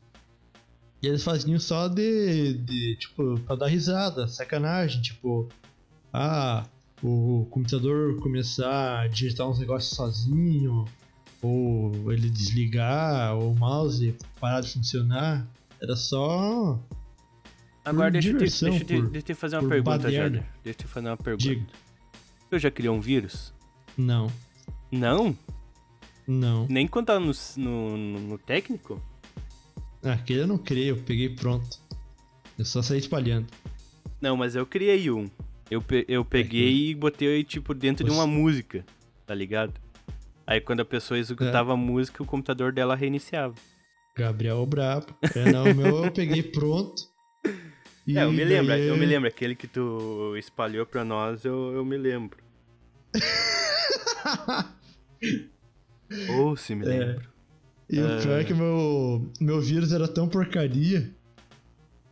eles 1.01 1.23
faziam 1.23 1.59
só 1.59 1.87
de, 1.87 2.53
de 2.53 2.95
tipo, 2.97 3.39
pra 3.41 3.55
dar 3.55 3.67
risada, 3.67 4.27
sacanagem, 4.27 5.01
tipo, 5.01 5.49
ah, 6.13 6.65
o 7.01 7.45
computador 7.51 8.17
começar 8.21 9.01
a 9.01 9.07
digitar 9.07 9.49
uns 9.49 9.59
negócios 9.59 9.93
sozinho, 9.95 10.85
ou 11.41 12.11
ele 12.13 12.29
desligar, 12.29 13.35
ou 13.35 13.51
o 13.51 13.55
mouse 13.59 14.15
parar 14.39 14.61
de 14.61 14.71
funcionar. 14.71 15.45
Era 15.81 15.95
só. 15.97 16.79
Agora 17.83 18.09
deixa 18.09 18.29
eu, 18.29 18.33
te, 18.37 18.39
deixa, 18.39 18.67
eu 18.69 18.79
te, 18.79 18.85
por- 18.85 19.09
deixa 19.09 19.17
eu 19.17 19.21
te 19.23 19.33
fazer 19.33 19.57
uma 19.57 19.67
pergunta. 19.67 20.09
Jader. 20.09 20.45
Deixa 20.63 20.79
eu 20.79 20.85
te 20.85 20.87
fazer 20.87 21.07
uma 21.09 21.17
pergunta. 21.17 21.43
Diga. 21.43 21.65
Tu 22.49 22.59
já 22.59 22.71
criou 22.71 22.95
um 22.95 23.01
vírus? 23.01 23.53
Não, 23.97 24.31
Não? 24.89 25.37
Não. 26.27 26.67
Nem 26.69 26.87
quando 26.87 27.07
tá 27.07 27.19
no, 27.19 27.31
no, 27.57 27.97
no- 27.97 28.37
técnico? 28.37 29.01
Ah, 30.03 30.13
Aquele 30.13 30.41
eu 30.41 30.47
não 30.47 30.57
creio, 30.57 30.95
eu 30.95 31.03
peguei 31.03 31.29
pronto. 31.29 31.79
Eu 32.57 32.65
só 32.65 32.81
saí 32.81 32.99
espalhando. 32.99 33.47
Não, 34.21 34.37
mas 34.37 34.55
eu 34.55 34.65
criei 34.65 35.09
um. 35.09 35.29
Eu, 35.71 35.81
pe- 35.81 36.05
eu 36.07 36.23
peguei 36.23 36.89
e 36.89 36.95
botei, 36.95 37.43
tipo, 37.43 37.73
dentro 37.73 38.05
de 38.05 38.11
uma 38.11 38.27
música, 38.27 38.85
tá 39.25 39.33
ligado? 39.33 39.73
Aí 40.45 40.59
quando 40.61 40.81
a 40.81 40.85
pessoa 40.85 41.17
executava 41.17 41.71
É. 41.71 41.73
a 41.73 41.77
música, 41.77 42.21
o 42.21 42.25
computador 42.25 42.71
dela 42.73 42.95
reiniciava. 42.95 43.55
Gabriel 44.15 44.57
o 44.57 44.65
Brabo. 44.65 45.07
É, 45.35 45.51
não, 45.51 45.63
o 45.63 45.73
meu 45.75 46.05
eu 46.05 46.11
peguei 46.11 46.43
pronto. 46.43 47.01
E 48.05 48.15
é, 48.19 48.23
eu 48.25 48.31
me 48.31 48.43
lembro, 48.43 48.67
daí- 48.67 48.87
eu 48.87 48.97
me 48.97 49.05
lembro. 49.05 49.27
Aquele 49.27 49.55
que 49.55 49.67
tu 49.67 50.35
espalhou 50.37 50.85
pra 50.85 51.03
nós, 51.03 51.43
eu, 51.45 51.71
eu 51.73 51.83
me 51.85 51.97
lembro. 51.97 52.37
Ou 56.37 56.55
se 56.55 56.75
me 56.75 56.85
É. 56.85 56.89
lembro. 56.89 57.33
E 57.89 57.99
o 57.99 58.21
pior 58.21 58.39
é 58.39 58.43
que 58.43 58.53
meu, 58.53 59.29
meu 59.39 59.61
vírus 59.61 59.91
era 59.91 60.07
tão 60.07 60.27
porcaria 60.27 61.13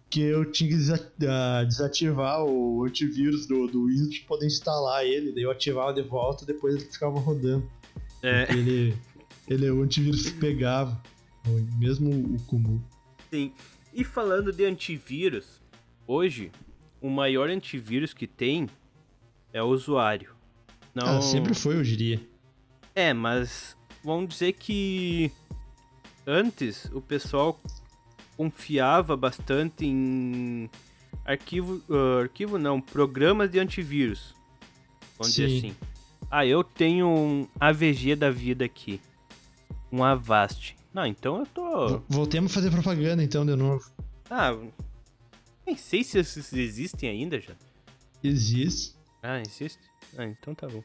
que 0.10 0.20
eu 0.22 0.44
tinha 0.52 0.70
que 0.70 1.26
ah, 1.28 1.64
desativar 1.64 2.44
o 2.44 2.84
antivírus 2.84 3.48
do, 3.48 3.66
do 3.68 3.88
Windows 3.88 4.20
pra 4.20 4.28
poder 4.28 4.48
instalar 4.48 5.06
ele. 5.06 5.32
Daí 5.34 5.44
eu 5.44 5.52
ativava 5.52 5.94
de 5.94 6.02
volta 6.02 6.46
depois 6.46 6.76
ele 6.76 6.86
ficava 6.86 7.18
rodando. 7.20 7.68
É, 8.22 8.52
Ele, 8.54 8.94
ele 9.48 9.70
o 9.72 9.82
antivírus 9.82 10.30
pegava. 10.32 11.02
Mesmo 11.80 12.12
o 12.12 12.42
Kumu. 12.44 12.84
sim. 13.32 13.52
E 13.94 14.04
falando 14.06 14.52
de 14.54 14.64
antivírus, 14.64 15.60
hoje 16.08 16.52
o 17.02 17.10
maior 17.10 17.50
antivírus 17.50 18.14
que 18.14 18.28
tem 18.28 18.68
é 19.52 19.62
o 19.64 19.68
usuário. 19.68 20.34
Não... 20.94 21.18
Ah, 21.18 21.22
sempre 21.22 21.54
foi, 21.54 21.76
eu 21.78 21.84
diria. 21.84 22.20
É, 22.94 23.14
mas 23.14 23.76
vamos 24.04 24.30
dizer 24.30 24.54
que 24.54 25.32
antes 26.26 26.86
o 26.94 27.02
pessoal 27.02 27.60
confiava 28.38 29.16
bastante 29.16 29.86
em 29.86 30.70
arquivo, 31.26 31.82
ah, 31.90 32.22
arquivo 32.22 32.58
não, 32.58 32.82
programas 32.82 33.50
de 33.50 33.60
antivírus. 33.60 34.34
Vamos 35.18 35.36
dizer 35.36 35.50
Sim. 35.50 35.58
assim. 35.58 35.76
Ah, 36.30 36.46
eu 36.46 36.64
tenho 36.64 37.08
um 37.08 37.48
AVG 37.60 38.16
da 38.16 38.32
vida 38.32 38.64
aqui. 38.64 39.02
Um 39.92 40.04
Avast. 40.04 40.76
Não, 40.94 41.06
então 41.06 41.40
eu 41.40 41.46
tô. 41.46 42.02
Voltemos 42.08 42.52
a 42.52 42.56
fazer 42.56 42.72
propaganda 42.72 43.22
então 43.24 43.46
de 43.46 43.56
novo. 43.56 43.86
Ah, 44.30 44.58
nem 45.66 45.76
sei 45.76 46.04
se 46.04 46.18
esses 46.18 46.52
existem 46.54 47.10
ainda 47.10 47.40
já. 47.40 47.54
Existe. 48.24 48.96
Ah, 49.22 49.40
existe? 49.40 49.80
Ah, 50.18 50.26
então 50.26 50.56
tá 50.56 50.68
bom. 50.68 50.84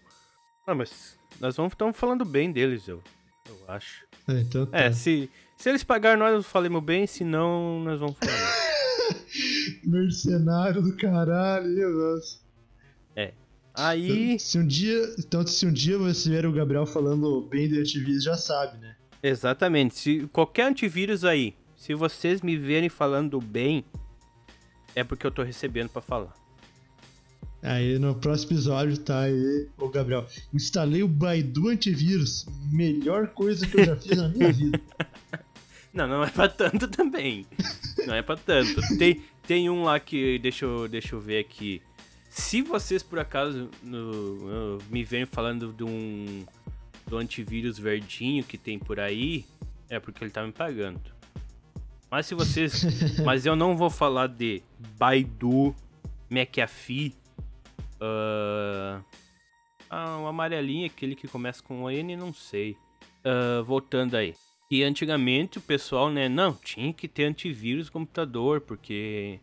Ah, 0.67 0.75
mas 0.75 1.19
nós 1.41 1.57
vamos 1.57 1.73
estamos 1.73 1.97
falando 1.97 2.25
bem 2.25 2.51
deles, 2.51 2.89
eu, 2.89 3.03
eu 3.49 3.57
acho. 3.69 4.05
É, 4.29 4.41
então 4.41 4.67
tá. 4.67 4.79
É, 4.79 4.93
se, 4.93 5.31
se 5.57 5.69
eles 5.69 5.85
pagarem 5.85 6.19
nós, 6.19 6.45
falemos 6.47 6.83
bem, 6.83 7.07
se 7.07 7.23
não, 7.25 7.81
nós 7.81 8.01
vamos 8.01 8.17
falar. 8.19 8.57
Mercenário 9.85 10.83
do 10.83 10.97
caralho, 10.97 11.69
meu 11.69 11.97
Deus. 11.97 12.47
Aí, 13.77 14.39
Se 14.39 14.59
um 14.59 14.67
dia. 14.67 15.15
Então, 15.19 15.47
se 15.47 15.67
um 15.67 15.73
dia 15.73 15.99
você 15.99 16.31
ver 16.31 16.47
o 16.47 16.53
Gabriel 16.53 16.87
falando 16.87 17.43
bem 17.43 17.69
de 17.69 17.79
antivírus, 17.79 18.25
já 18.25 18.37
sabe, 18.37 18.79
né? 18.79 18.97
exatamente, 19.23 19.95
se 19.97 20.29
qualquer 20.33 20.69
antivírus 20.69 21.25
aí, 21.25 21.55
se 21.77 21.95
vocês 21.95 22.43
me 22.43 22.57
verem 22.57 22.89
falando 22.89 23.41
bem, 23.41 23.85
é 24.95 25.03
porque 25.03 25.27
eu 25.27 25.33
tô 25.33 25.43
recebendo 25.43 25.89
pra 25.89 26.01
falar. 26.01 26.33
Aí 27.63 27.99
no 27.99 28.15
próximo 28.15 28.53
episódio 28.53 28.97
tá 28.99 29.21
aí, 29.23 29.69
ô 29.79 29.89
Gabriel. 29.89 30.27
Instalei 30.53 31.03
o 31.03 31.09
Baidu 31.09 31.69
antivírus. 31.69 32.47
Melhor 32.71 33.29
coisa 33.29 33.67
que 33.67 33.81
eu 33.81 33.85
já 33.85 33.97
fiz 33.97 34.17
na 34.17 34.29
minha 34.29 34.53
vida. 34.53 34.81
Não, 35.93 36.07
não 36.07 36.23
é 36.23 36.29
pra 36.31 36.47
tanto 36.47 36.87
também. 36.89 37.47
Não 38.07 38.15
é 38.15 38.21
pra 38.21 38.37
tanto. 38.37 38.83
Tem, 38.99 39.23
tem 39.47 39.71
um 39.71 39.83
lá 39.83 39.99
que. 39.99 40.39
Deixa 40.41 40.67
eu, 40.67 40.87
deixa 40.87 41.15
eu 41.15 41.21
ver 41.23 41.39
aqui. 41.39 41.81
Se 42.29 42.61
vocês 42.61 43.03
por 43.03 43.19
acaso 43.19 43.71
no- 43.83 44.35
no- 44.77 44.79
me 44.91 45.03
verem 45.03 45.25
falando 45.25 45.73
de 45.73 45.83
um. 45.85 46.45
do 47.07 47.17
antivírus 47.17 47.79
verdinho 47.79 48.45
que 48.45 48.59
tem 48.59 48.79
por 48.79 49.01
aí, 49.01 49.47
é 49.89 49.99
porque 49.99 50.23
ele 50.23 50.31
tá 50.31 50.45
me 50.45 50.53
pagando. 50.53 51.01
Mas 52.11 52.27
se 52.27 52.35
vocês. 52.35 52.83
mas 53.25 53.47
eu 53.47 53.57
não 53.57 53.75
vou 53.75 53.89
falar 53.89 54.27
de 54.27 54.63
Baidu, 54.99 55.75
McAfee. 56.31 57.15
Ah, 58.01 59.03
ah, 59.89 60.19
um 60.19 60.27
amarelinho, 60.27 60.87
aquele 60.87 61.15
que 61.15 61.29
começa 61.29 61.63
com 61.63 61.91
N, 61.91 62.17
não 62.17 62.33
sei. 62.33 62.77
Ah, 63.25 63.63
voltando 63.63 64.15
aí. 64.15 64.35
E 64.71 64.83
antigamente 64.83 65.59
o 65.59 65.61
pessoal, 65.61 66.11
né, 66.11 66.29
não, 66.29 66.55
tinha 66.55 66.93
que 66.93 67.07
ter 67.07 67.25
antivírus 67.25 67.87
no 67.87 67.93
computador, 67.93 68.61
porque 68.61 69.39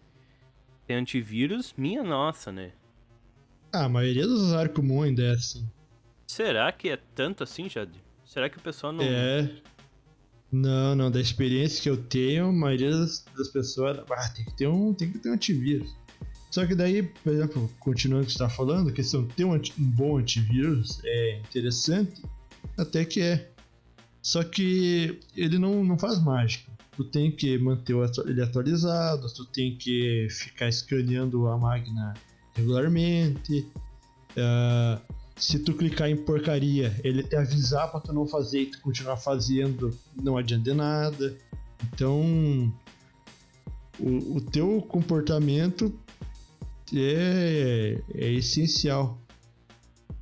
tem 0.86 0.98
antivírus, 0.98 1.74
minha 1.78 2.04
nossa, 2.04 2.52
né? 2.52 2.74
Ah, 3.72 3.86
a 3.86 3.90
maioria 3.90 4.28
dos 4.28 4.42
usuários 4.42 4.76
comuns 4.76 5.06
ainda 5.06 5.24
é 5.24 5.32
assim. 5.32 5.66
Será 6.28 6.72
que 6.72 6.90
é 6.90 6.98
tanto 6.98 7.44
assim, 7.44 7.70
Jade? 7.70 8.02
Será 8.26 8.50
que 8.50 8.58
o 8.58 8.62
pessoal 8.62 8.92
não. 8.92 9.04
É. 9.04 9.50
Não, 10.52 10.96
não, 10.96 11.10
da 11.10 11.20
experiência 11.20 11.82
que 11.82 11.90
eu 11.90 11.98
tenho, 11.98 12.48
a 12.48 12.52
maioria 12.52 12.92
das, 12.92 13.26
das 13.36 13.48
pessoas. 13.48 14.00
Ah, 14.10 14.30
tem 14.30 14.46
que 14.46 14.56
ter 14.56 14.68
um. 14.68 14.94
Tem 14.94 15.12
que 15.12 15.20
ter 15.20 15.30
um 15.30 15.34
antivírus. 15.34 15.96
Só 16.54 16.68
que 16.68 16.76
daí, 16.76 17.02
por 17.02 17.34
exemplo, 17.34 17.68
continuando 17.80 18.26
o 18.26 18.28
que 18.28 18.34
você 18.34 18.38
tá 18.38 18.48
falando, 18.48 18.90
a 18.90 18.92
questão 18.92 19.26
de 19.26 19.34
ter 19.34 19.44
um, 19.44 19.56
um 19.56 19.90
bom 19.90 20.20
antivírus 20.20 21.02
é 21.04 21.40
interessante, 21.40 22.22
até 22.78 23.04
que 23.04 23.22
é. 23.22 23.50
Só 24.22 24.44
que 24.44 25.20
ele 25.36 25.58
não, 25.58 25.84
não 25.84 25.98
faz 25.98 26.24
mágica. 26.24 26.72
Tu 26.96 27.06
tem 27.06 27.32
que 27.32 27.58
manter 27.58 27.96
ele 28.28 28.40
atualizado, 28.40 29.34
tu 29.34 29.46
tem 29.46 29.76
que 29.76 30.28
ficar 30.30 30.70
escaneando 30.70 31.48
a 31.48 31.58
máquina 31.58 32.14
regularmente. 32.54 33.68
ah, 34.38 35.02
se 35.36 35.58
tu 35.58 35.74
clicar 35.74 36.08
em 36.08 36.18
porcaria, 36.18 36.96
ele 37.04 37.24
te 37.24 37.36
avisar 37.36 37.90
pra 37.90 38.00
tu 38.00 38.14
não 38.14 38.28
fazer 38.28 38.62
e 38.62 38.66
tu 38.68 38.80
continuar 38.80 39.18
fazendo, 39.18 39.90
não 40.22 40.38
adianta 40.38 40.72
nada. 40.76 41.36
Então, 41.92 42.72
o, 44.00 44.38
o 44.38 44.42
teu 44.42 44.84
comportamento 44.88 45.92
é, 46.94 48.02
é 48.14 48.32
essencial. 48.34 49.22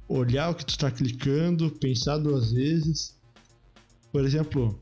Olhar 0.08 0.50
o 0.50 0.56
que 0.56 0.66
tu 0.66 0.78
tá 0.78 0.92
clicando, 0.92 1.72
pensar 1.72 2.18
duas 2.18 2.52
vezes. 2.52 3.18
Por 4.12 4.26
exemplo, 4.26 4.78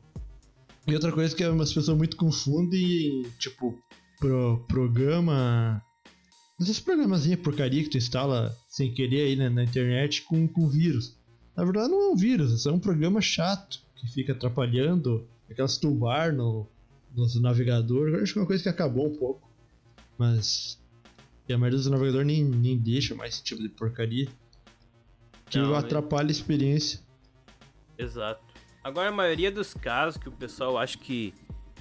e 0.86 0.94
outra 0.94 1.12
coisa 1.12 1.34
que 1.34 1.44
as 1.44 1.72
pessoas 1.72 1.96
muito 1.96 2.16
confundem, 2.16 3.22
tipo, 3.38 3.78
pro, 4.18 4.64
programa 4.66 5.80
esses 6.60 6.78
programazinha 6.78 7.38
porcaria 7.38 7.82
que 7.82 7.88
tu 7.88 7.96
instala 7.96 8.54
sem 8.68 8.92
querer 8.92 9.22
aí 9.22 9.36
né, 9.36 9.48
na 9.48 9.64
internet 9.64 10.22
com, 10.22 10.46
com 10.46 10.68
vírus. 10.68 11.18
Na 11.56 11.64
verdade 11.64 11.88
não 11.88 12.02
é 12.02 12.08
um 12.10 12.16
vírus, 12.16 12.66
é 12.66 12.70
um 12.70 12.78
programa 12.78 13.20
chato 13.20 13.80
que 13.96 14.06
fica 14.06 14.32
atrapalhando 14.32 15.26
aquelas 15.50 15.78
toolbar 15.78 16.34
no, 16.34 16.66
no 17.16 17.40
navegador. 17.40 18.08
Eu 18.08 18.22
acho 18.22 18.34
que 18.34 18.38
é 18.38 18.42
uma 18.42 18.46
coisa 18.46 18.62
que 18.62 18.68
acabou 18.68 19.06
um 19.06 19.16
pouco. 19.16 19.50
Mas 20.18 20.78
e 21.50 21.52
a 21.52 21.58
maioria 21.58 21.78
dos 21.78 21.88
navegadores 21.88 22.26
nem, 22.26 22.44
nem 22.44 22.78
deixa 22.78 23.14
mais 23.14 23.34
esse 23.34 23.42
tipo 23.42 23.60
de 23.60 23.68
porcaria. 23.68 24.28
Que 25.46 25.58
Não, 25.58 25.74
atrapalha 25.74 26.28
a 26.28 26.30
experiência. 26.30 27.00
Exato. 27.98 28.40
Agora, 28.84 29.08
a 29.08 29.12
maioria 29.12 29.50
dos 29.50 29.74
casos 29.74 30.16
que 30.16 30.28
o 30.28 30.32
pessoal 30.32 30.78
acha 30.78 30.96
que, 30.96 31.34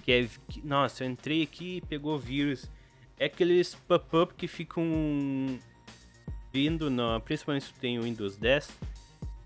que 0.03 0.12
é. 0.12 0.27
que- 0.47 0.65
nossa, 0.65 1.03
eu 1.03 1.10
entrei 1.10 1.43
aqui 1.43 1.77
e 1.77 1.82
pegou 1.82 2.17
vírus. 2.17 2.69
É 3.17 3.25
aqueles 3.25 3.75
pop-up 3.75 4.34
que 4.34 4.47
ficam 4.47 5.60
vindo, 6.51 6.89
na, 6.89 7.19
principalmente 7.19 7.65
se 7.65 7.73
tem 7.75 7.99
o 7.99 8.03
Windows 8.03 8.38
10, 8.38 8.69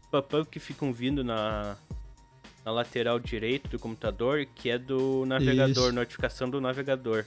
pop-up 0.09 0.49
que 0.49 0.59
ficam 0.59 0.93
vindo 0.93 1.21
na, 1.21 1.75
na 2.63 2.71
lateral 2.71 3.19
direito 3.19 3.69
do 3.69 3.77
computador, 3.77 4.45
que 4.55 4.69
é 4.69 4.77
do 4.77 5.25
navegador, 5.25 5.87
Isso. 5.87 5.91
notificação 5.91 6.49
do 6.49 6.61
navegador. 6.61 7.25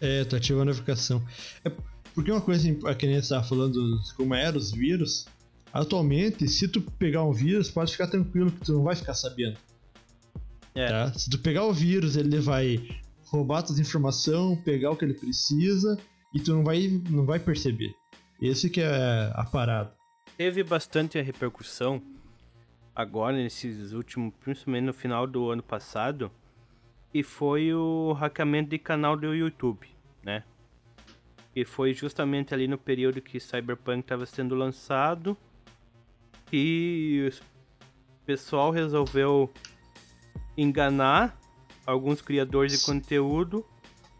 É, 0.00 0.24
tu 0.24 0.34
ativa 0.34 0.62
a 0.62 0.64
notificação. 0.64 1.24
É 1.64 1.70
porque 2.14 2.30
uma 2.30 2.40
coisa 2.40 2.72
que 2.94 3.06
nem 3.06 3.20
você 3.20 3.28
tava 3.28 3.46
falando, 3.46 4.00
como 4.16 4.34
eram 4.34 4.56
os 4.56 4.70
vírus, 4.70 5.26
atualmente, 5.72 6.48
se 6.48 6.68
tu 6.68 6.80
pegar 6.80 7.24
um 7.24 7.32
vírus, 7.32 7.70
pode 7.70 7.92
ficar 7.92 8.06
tranquilo 8.06 8.52
que 8.52 8.60
tu 8.60 8.72
não 8.72 8.84
vai 8.84 8.94
ficar 8.94 9.14
sabendo. 9.14 9.58
É. 10.74 10.88
Tá? 10.88 11.12
Se 11.12 11.28
tu 11.28 11.38
pegar 11.38 11.64
o 11.64 11.72
vírus, 11.72 12.16
ele 12.16 12.38
vai 12.38 12.88
roubar 13.26 13.62
tuas 13.62 13.78
informações, 13.78 14.60
pegar 14.60 14.90
o 14.90 14.96
que 14.96 15.04
ele 15.04 15.14
precisa 15.14 15.98
e 16.32 16.40
tu 16.40 16.54
não 16.54 16.64
vai, 16.64 16.88
não 17.10 17.24
vai 17.26 17.38
perceber. 17.38 17.94
Esse 18.40 18.70
que 18.70 18.80
é 18.80 19.32
a 19.34 19.44
parada. 19.44 19.92
Teve 20.36 20.62
bastante 20.62 21.20
repercussão 21.20 22.02
agora, 22.94 23.36
nesses 23.36 23.92
últimos, 23.92 24.32
principalmente 24.40 24.84
no 24.84 24.92
final 24.92 25.26
do 25.26 25.50
ano 25.50 25.62
passado, 25.62 26.30
e 27.12 27.22
foi 27.22 27.72
o 27.74 28.12
hackeamento 28.12 28.70
de 28.70 28.78
canal 28.78 29.16
do 29.16 29.34
YouTube, 29.34 29.88
né? 30.24 30.44
E 31.54 31.64
foi 31.64 31.94
justamente 31.94 32.52
ali 32.52 32.66
no 32.66 32.76
período 32.76 33.20
que 33.20 33.38
Cyberpunk 33.38 34.00
estava 34.00 34.26
sendo 34.26 34.54
lançado 34.54 35.36
e 36.52 37.30
o 37.30 38.26
pessoal 38.26 38.70
resolveu 38.70 39.52
enganar 40.56 41.38
alguns 41.86 42.20
criadores 42.20 42.78
de 42.78 42.84
conteúdo 42.84 43.64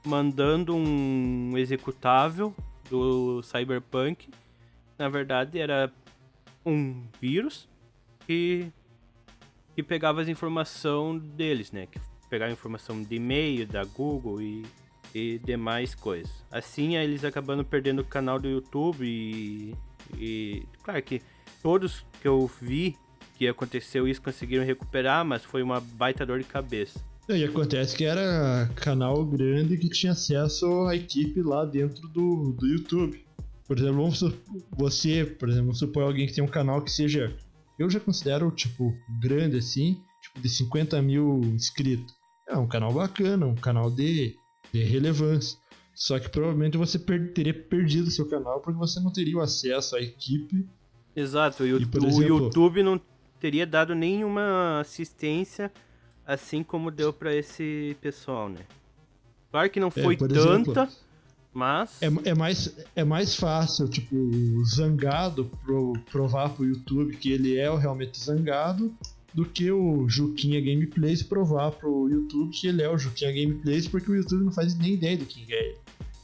mandando 0.05 0.75
um 0.75 1.57
executável 1.57 2.55
do 2.89 3.43
Cyberpunk. 3.43 4.29
Na 4.99 5.09
verdade, 5.09 5.59
era 5.59 5.93
um 6.65 7.03
vírus 7.21 7.69
que, 8.27 8.71
que 9.75 9.83
pegava 9.83 10.21
as 10.21 10.29
informações 10.29 11.23
deles, 11.23 11.73
né? 11.73 11.87
Que 11.87 11.99
pegava 12.29 12.53
informação 12.53 13.03
de 13.03 13.17
e-mail, 13.17 13.67
da 13.67 13.85
Google 13.85 14.41
e, 14.43 14.65
e 15.15 15.39
demais 15.39 15.95
coisas. 15.95 16.31
Assim, 16.51 16.97
eles 16.97 17.25
acabando 17.25 17.65
perdendo 17.65 18.01
o 18.01 18.05
canal 18.05 18.39
do 18.39 18.49
YouTube 18.49 19.07
e, 19.07 19.75
e 20.19 20.63
claro 20.83 21.01
que 21.03 21.23
todos 21.63 22.05
que 22.21 22.27
eu 22.27 22.51
vi 22.61 22.97
que 23.37 23.49
aconteceu 23.49 24.07
isso 24.07 24.21
conseguiram 24.21 24.65
recuperar, 24.65 25.25
mas 25.25 25.45
foi 25.45 25.63
uma 25.63 25.81
baita 25.81 26.27
dor 26.27 26.39
de 26.39 26.45
cabeça. 26.45 27.01
E 27.29 27.43
acontece 27.43 27.97
que 27.97 28.05
era 28.05 28.71
canal 28.77 29.25
grande 29.25 29.79
que 29.79 29.89
tinha 29.89 30.13
acesso 30.13 30.67
à 30.87 30.95
equipe 30.95 31.41
lá 31.41 31.65
dentro 31.65 32.07
do, 32.09 32.53
do 32.53 32.67
YouTube. 32.67 33.25
Por 33.67 33.79
exemplo, 33.79 33.97
vamos 33.97 34.21
você, 34.77 35.25
por 35.25 35.49
exemplo, 35.49 35.69
vamos 35.69 35.79
supor 35.79 36.03
alguém 36.03 36.27
que 36.27 36.35
tem 36.35 36.45
um 36.45 36.49
canal 36.49 36.83
que 36.83 36.91
seja. 36.91 37.35
Eu 37.79 37.89
já 37.89 37.99
considero, 37.99 38.51
tipo, 38.51 38.95
grande 39.23 39.57
assim, 39.57 40.03
tipo, 40.21 40.41
de 40.41 40.49
50 40.51 41.01
mil 41.01 41.41
inscritos. 41.47 42.15
É 42.47 42.59
um 42.59 42.69
canal 42.69 42.93
bacana, 42.93 43.47
um 43.47 43.55
canal 43.55 43.91
de, 43.91 44.37
de 44.75 44.83
relevância. 44.83 45.57
Só 45.95 46.19
que 46.19 46.29
provavelmente 46.29 46.77
você 46.77 46.99
per- 46.99 47.33
teria 47.33 47.55
perdido 47.55 48.11
seu 48.11 48.29
canal 48.29 48.61
porque 48.61 48.77
você 48.79 48.99
não 48.99 49.13
teria 49.13 49.37
o 49.37 49.41
acesso 49.41 49.95
à 49.95 50.01
equipe. 50.01 50.67
Exato, 51.15 51.63
o, 51.63 51.67
E, 51.67 51.73
o 51.75 51.77
exemplo- 51.79 52.21
YouTube 52.23 52.83
não 52.83 53.01
teria 53.39 53.65
dado 53.65 53.95
nenhuma 53.95 54.81
assistência 54.81 55.71
assim 56.27 56.63
como 56.65 56.91
deu 56.91 57.13
pra 57.13 57.33
esse 57.33 57.97
pessoal, 58.01 58.49
né? 58.49 58.61
Claro 59.53 59.71
que 59.71 59.79
não 59.79 59.91
foi 59.91 60.17
por 60.17 60.27
tanta, 60.27 60.41
exemplo, 60.83 60.89
mas 61.53 62.03
É, 62.03 62.07
é, 62.31 62.35
mais, 62.35 62.77
é 62.97 63.05
mais 63.05 63.37
fácil, 63.37 63.87
tipo, 63.89 64.17
o 64.17 64.65
zangado 64.65 65.49
pro, 65.65 65.93
provar 66.11 66.49
pro 66.49 66.65
YouTube 66.65 67.17
que 67.17 67.31
ele 67.31 67.57
é 67.57 67.71
o 67.71 67.77
realmente 67.77 68.19
zangado 68.19 68.93
do 69.35 69.45
que 69.45 69.71
o 69.73 70.09
Juquinha 70.09 70.61
Gameplays 70.61 71.23
provar 71.23 71.73
pro 71.73 72.09
YouTube 72.09 72.53
que 72.53 72.69
ele 72.69 72.83
é 72.83 72.89
o 72.89 72.97
Juquinha 72.97 73.33
Gameplays 73.33 73.89
porque 73.89 74.11
o 74.11 74.15
YouTube 74.15 74.45
não 74.45 74.53
faz 74.53 74.79
nem 74.79 74.95
ideia 74.95 75.17
do 75.17 75.27
que 75.27 75.53
é 75.53 75.69
ele. 75.71 75.79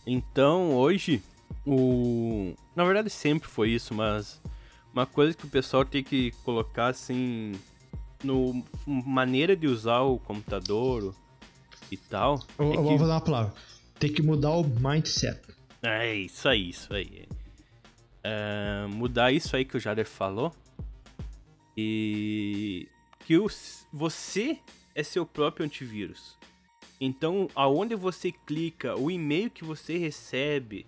Então, 0.07 0.75
hoje, 0.77 1.20
o. 1.66 2.55
Na 2.75 2.85
verdade, 2.85 3.11
sempre 3.11 3.49
foi 3.49 3.70
isso, 3.70 3.92
mas 3.94 4.40
uma 4.94 5.07
coisa 5.07 5.37
que 5.37 5.44
o 5.44 5.49
pessoal 5.49 5.85
tem 5.85 6.03
que 6.05 6.31
colocar 6.44 6.87
assim. 6.87 7.53
No 8.23 8.62
maneira 8.87 9.57
de 9.57 9.66
usar 9.66 10.01
o 10.03 10.18
computador 10.18 11.14
e 11.90 11.96
tal. 11.96 12.38
Eu, 12.59 12.66
é 12.66 12.68
eu 12.68 12.83
que- 12.83 12.88
vou 12.88 12.99
falar 12.99 13.14
uma 13.14 13.20
palavra. 13.20 13.55
Tem 13.99 14.12
que 14.12 14.23
mudar 14.23 14.51
o 14.53 14.62
mindset. 14.62 15.40
É 15.83 16.14
isso 16.14 16.46
aí, 16.49 16.70
isso 16.70 16.92
aí. 16.94 17.27
É, 18.23 18.87
mudar 18.90 19.33
isso 19.33 19.57
aí 19.57 19.64
que 19.64 19.77
o 19.77 19.81
Jader 19.81 20.07
falou. 20.07 20.53
E 21.77 22.88
que 23.30 23.38
o, 23.38 23.46
você 23.92 24.58
é 24.92 25.04
seu 25.04 25.24
próprio 25.24 25.64
antivírus. 25.64 26.36
Então, 27.00 27.46
aonde 27.54 27.94
você 27.94 28.32
clica, 28.32 28.98
o 28.98 29.08
e-mail 29.08 29.48
que 29.48 29.62
você 29.64 29.96
recebe, 29.96 30.84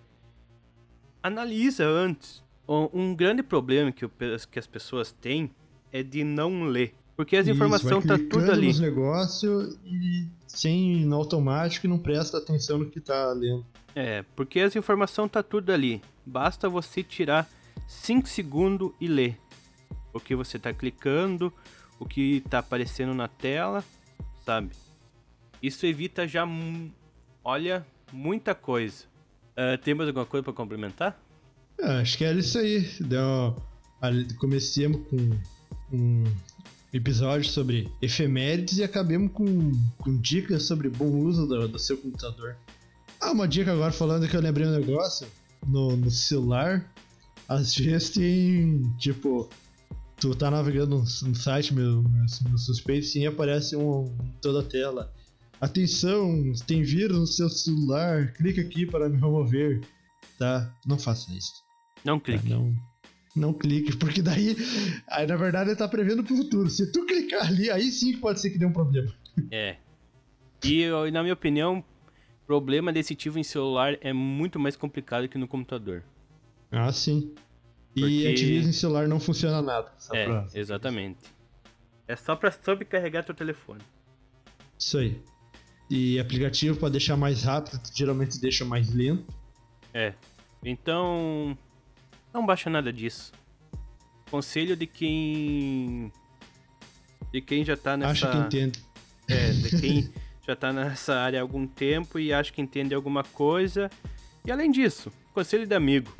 analisa 1.22 1.87
antes. 1.87 2.42
Um, 2.68 3.14
grande 3.14 3.44
problema 3.44 3.92
que, 3.92 4.09
que 4.50 4.59
as 4.59 4.66
pessoas 4.66 5.12
têm 5.12 5.52
é 5.92 6.02
de 6.02 6.24
não 6.24 6.64
ler. 6.64 6.92
Porque 7.14 7.37
as 7.37 7.46
informações 7.46 8.05
tá 8.05 8.18
tudo 8.18 8.50
ali. 8.50 8.66
nos 8.66 8.81
negócios 8.81 9.78
e 9.87 10.26
sem 10.48 11.07
no 11.07 11.14
automático 11.14 11.87
e 11.87 11.88
não 11.88 11.98
presta 11.98 12.38
atenção 12.38 12.76
no 12.76 12.90
que 12.90 13.00
tá 13.00 13.31
lendo. 13.31 13.64
É, 13.94 14.24
porque 14.35 14.59
as 14.59 14.74
informações 14.74 15.31
tá 15.31 15.44
tudo 15.44 15.70
ali. 15.70 16.02
Basta 16.26 16.68
você 16.68 17.05
tirar 17.05 17.48
5 17.87 18.28
segundos 18.28 18.90
e 19.00 19.07
ler. 19.07 19.38
O 20.12 20.18
que 20.18 20.35
você 20.35 20.59
tá 20.59 20.72
clicando, 20.74 21.52
o 22.03 22.05
que 22.05 22.43
tá 22.51 22.59
aparecendo 22.59 23.15
na 23.15 23.29
tela, 23.29 23.85
sabe? 24.45 24.71
Isso 25.62 25.87
evita 25.87 26.27
já, 26.27 26.45
olha, 27.45 27.87
muita 28.12 28.55
coisa. 28.55 29.05
Ah, 29.57 29.79
tem 29.79 29.95
mais 29.95 30.09
alguma 30.09 30.27
coisa 30.27 30.43
pra 30.43 30.53
complementar? 30.53 31.21
Ah, 31.81 32.01
acho 32.01 32.19
que 32.19 32.25
era 32.25 32.38
isso 32.38 32.59
aí. 32.59 32.81
Deu, 33.01 33.57
comecemos 34.38 35.07
com 35.09 35.31
um 35.93 36.25
episódio 36.93 37.49
sobre 37.49 37.88
efemérides 38.03 38.79
e 38.79 38.83
acabemos 38.83 39.31
com, 39.33 39.71
com 39.99 40.17
dicas 40.21 40.65
sobre 40.65 40.88
bom 40.88 41.09
uso 41.09 41.47
do, 41.47 41.69
do 41.69 41.79
seu 41.79 41.97
computador. 41.97 42.57
Ah, 43.21 43.31
uma 43.31 43.47
dica 43.47 43.73
agora 43.73 43.93
falando 43.93 44.29
que 44.29 44.37
eu 44.37 44.41
lembrei 44.41 44.67
um 44.67 44.73
negócio. 44.73 45.29
No, 45.65 45.97
no 45.97 46.11
celular, 46.11 46.93
às 47.49 47.77
vezes 47.77 48.11
tem, 48.11 48.83
tipo, 48.99 49.49
tu 50.23 50.37
tá 50.37 50.49
navegando 50.53 50.99
no, 50.99 51.01
no 51.01 51.35
site, 51.35 51.75
meu, 51.75 52.01
meu, 52.01 52.25
meu 52.49 52.59
suspeito, 52.59 53.07
sim, 53.07 53.27
aparece 53.27 53.75
um, 53.75 54.17
toda 54.41 54.61
a 54.61 54.63
tela. 54.63 55.13
Atenção, 55.61 56.53
tem 56.65 56.83
vírus 56.83 57.19
no 57.19 57.27
seu 57.27 57.49
celular, 57.49 58.33
clica 58.33 58.61
aqui 58.61 58.87
para 58.87 59.09
me 59.09 59.17
remover. 59.17 59.81
Tá? 60.39 60.73
Não 60.87 60.97
faça 60.97 61.33
isso. 61.33 61.53
Não 62.05 62.21
Tá? 62.21 62.27
clique. 62.27 62.49
Não, 62.49 62.73
não 63.35 63.53
clique, 63.53 63.97
porque 63.99 64.23
daí, 64.23 64.57
aí 65.09 65.27
na 65.27 65.35
verdade 65.35 65.71
ele 65.71 65.77
tá 65.77 65.89
prevendo 65.89 66.23
pro 66.23 66.37
futuro. 66.37 66.71
Se 66.71 66.93
tu 66.93 67.05
clicar 67.05 67.49
ali, 67.49 67.69
aí 67.69 67.91
sim 67.91 68.17
pode 68.19 68.41
ser 68.41 68.51
que 68.51 68.59
dê 68.59 68.65
um 68.67 68.73
problema. 68.73 69.13
É. 69.51 69.77
E 70.65 70.87
na 71.13 71.23
minha 71.23 71.35
opinião, 71.35 71.85
problema 72.47 72.93
desse 72.93 73.17
tipo 73.17 73.39
em 73.39 73.43
celular 73.43 73.99
é 74.01 74.13
muito 74.13 74.61
mais 74.61 74.77
complicado 74.77 75.29
que 75.29 75.37
no 75.37 75.49
computador. 75.49 76.05
Ah, 76.71 76.93
sim. 76.93 77.35
E 77.94 78.00
Porque- 78.00 78.26
antivírus 78.28 78.66
em 78.68 78.72
celular 78.72 79.07
não 79.09 79.20
funciona 79.20 79.61
nada. 79.61 79.92
Só 79.98 80.14
é, 80.14 80.24
pra- 80.24 80.46
exatamente. 80.55 81.18
É 82.09 82.16
só 82.16 82.35
pra 82.35 82.50
sobrecarregar 82.50 83.24
teu 83.24 83.35
telefone. 83.35 83.81
Isso 84.78 84.98
aí. 84.98 85.22
E 85.90 86.18
aplicativo 86.18 86.78
pra 86.78 86.88
deixar 86.88 87.16
mais 87.16 87.42
rápido, 87.44 87.81
geralmente 87.94 88.40
deixa 88.40 88.64
mais 88.64 88.92
lento. 88.94 89.26
É. 89.92 90.14
Então, 90.64 91.57
não 92.33 92.46
baixa 92.46 92.70
nada 92.70 92.92
disso. 92.92 93.33
Conselho 94.31 94.74
de 94.74 94.87
quem 94.87 96.11
de 97.31 97.40
quem 97.40 97.64
já 97.64 97.76
tá 97.76 97.96
nessa 97.96 98.11
Acha 98.11 98.31
que 98.31 98.37
entende. 98.38 98.83
é, 99.28 99.50
de 99.50 99.81
quem 99.81 100.12
já 100.46 100.57
tá 100.57 100.72
nessa 100.72 101.14
área 101.14 101.38
há 101.38 101.42
algum 101.42 101.66
tempo 101.66 102.18
e 102.18 102.33
acha 102.33 102.50
que 102.52 102.61
entende 102.62 102.94
alguma 102.94 103.22
coisa. 103.22 103.90
E 104.44 104.50
além 104.50 104.70
disso, 104.70 105.12
conselho 105.35 105.66
de 105.66 105.74
amigo. 105.74 106.14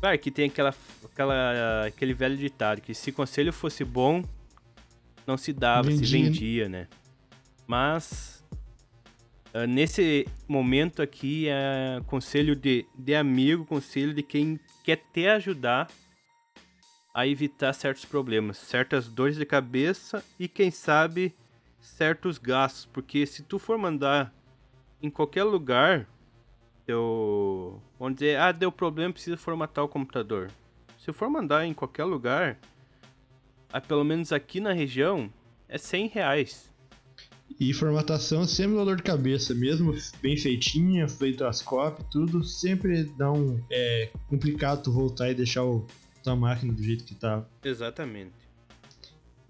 Claro 0.00 0.18
que 0.18 0.30
tem 0.30 0.48
aquela, 0.48 0.74
aquela 1.04 1.86
aquele 1.86 2.14
velho 2.14 2.36
ditado 2.36 2.80
que 2.80 2.94
se 2.94 3.10
conselho 3.10 3.52
fosse 3.52 3.84
bom, 3.84 4.22
não 5.26 5.36
se 5.36 5.52
dava, 5.52 5.90
se 5.90 5.98
Vendia. 5.98 6.24
vendia, 6.24 6.68
né? 6.68 6.88
Mas 7.66 8.38
ah, 9.52 9.66
nesse 9.66 10.26
momento 10.46 11.02
aqui 11.02 11.48
é 11.48 12.00
conselho 12.06 12.54
de, 12.54 12.86
de 12.96 13.14
amigo, 13.14 13.64
conselho 13.64 14.14
de 14.14 14.22
quem 14.22 14.60
quer 14.84 15.02
te 15.12 15.26
ajudar 15.26 15.88
a 17.14 17.26
evitar 17.26 17.72
certos 17.72 18.04
problemas, 18.04 18.58
certas 18.58 19.08
dores 19.08 19.36
de 19.36 19.44
cabeça 19.44 20.24
e 20.38 20.46
quem 20.46 20.70
sabe 20.70 21.34
certos 21.80 22.38
gastos, 22.38 22.86
porque 22.86 23.26
se 23.26 23.42
tu 23.42 23.58
for 23.58 23.76
mandar 23.78 24.32
em 25.02 25.10
qualquer 25.10 25.44
lugar, 25.44 26.06
teu, 26.98 27.82
vamos 27.98 28.14
dizer, 28.14 28.38
ah, 28.38 28.50
deu 28.50 28.72
problema, 28.72 29.12
precisa 29.12 29.36
formatar 29.36 29.84
o 29.84 29.88
computador. 29.88 30.50
Se 31.04 31.12
for 31.12 31.28
mandar 31.28 31.66
em 31.66 31.74
qualquer 31.74 32.04
lugar, 32.04 32.58
ah, 33.70 33.80
pelo 33.80 34.02
menos 34.04 34.32
aqui 34.32 34.58
na 34.58 34.72
região, 34.72 35.30
é 35.68 35.76
100 35.76 36.08
reais. 36.08 36.70
E 37.60 37.74
formatação 37.74 38.44
sempre 38.46 38.76
dá 38.76 38.84
dor 38.84 38.96
de 38.96 39.02
cabeça, 39.02 39.54
mesmo 39.54 39.94
bem 40.22 40.36
feitinha, 40.38 41.06
feito 41.08 41.44
as 41.44 41.60
cópias, 41.60 42.06
tudo, 42.10 42.42
sempre 42.42 43.04
dá 43.18 43.30
um. 43.32 43.60
É 43.70 44.10
complicado 44.28 44.82
tu 44.84 44.92
voltar 44.92 45.30
e 45.30 45.34
deixar 45.34 45.64
o, 45.64 45.86
tua 46.22 46.36
máquina 46.36 46.72
do 46.72 46.82
jeito 46.82 47.04
que 47.04 47.14
tá. 47.14 47.44
Exatamente. 47.62 48.32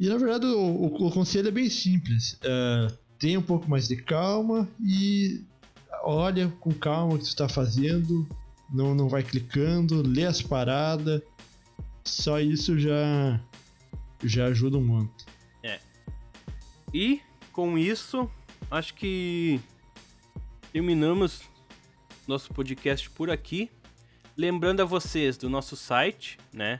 E 0.01 0.09
na 0.09 0.17
verdade 0.17 0.47
o, 0.47 0.59
o- 0.61 1.07
o 1.07 1.11
conselho 1.13 1.49
é 1.49 1.51
bem 1.53 1.69
simples. 1.71 2.39
É, 2.43 2.87
tenha 3.19 3.39
um 3.39 3.43
pouco 3.43 3.69
mais 3.69 3.87
de 3.89 3.97
calma 3.97 4.69
e 4.81 5.43
olha 6.09 6.49
com 6.59 6.73
calma 6.73 7.15
o 7.15 7.19
que 7.19 7.25
tu 7.25 7.37
tá 7.37 7.49
fazendo. 7.49 8.27
Não, 8.73 8.95
não 8.95 9.09
vai 9.09 9.23
clicando, 9.23 10.03
lê 10.07 10.25
as 10.25 10.41
paradas. 10.41 11.21
Só 12.03 12.41
isso 12.41 12.79
já, 12.79 13.39
já 14.25 14.47
ajuda 14.47 14.79
um 14.79 14.85
monte. 14.85 15.27
E 16.95 17.21
com 17.53 17.77
isso, 17.77 18.31
acho 18.71 18.95
que 18.95 19.61
terminamos 20.73 21.43
nosso 22.27 22.53
podcast 22.55 23.11
por 23.11 23.31
aqui. 23.31 23.71
Lembrando 24.35 24.81
a 24.81 24.87
vocês 24.87 25.37
do 25.37 25.51
nosso 25.51 25.77
site, 25.77 26.39
né? 26.51 26.79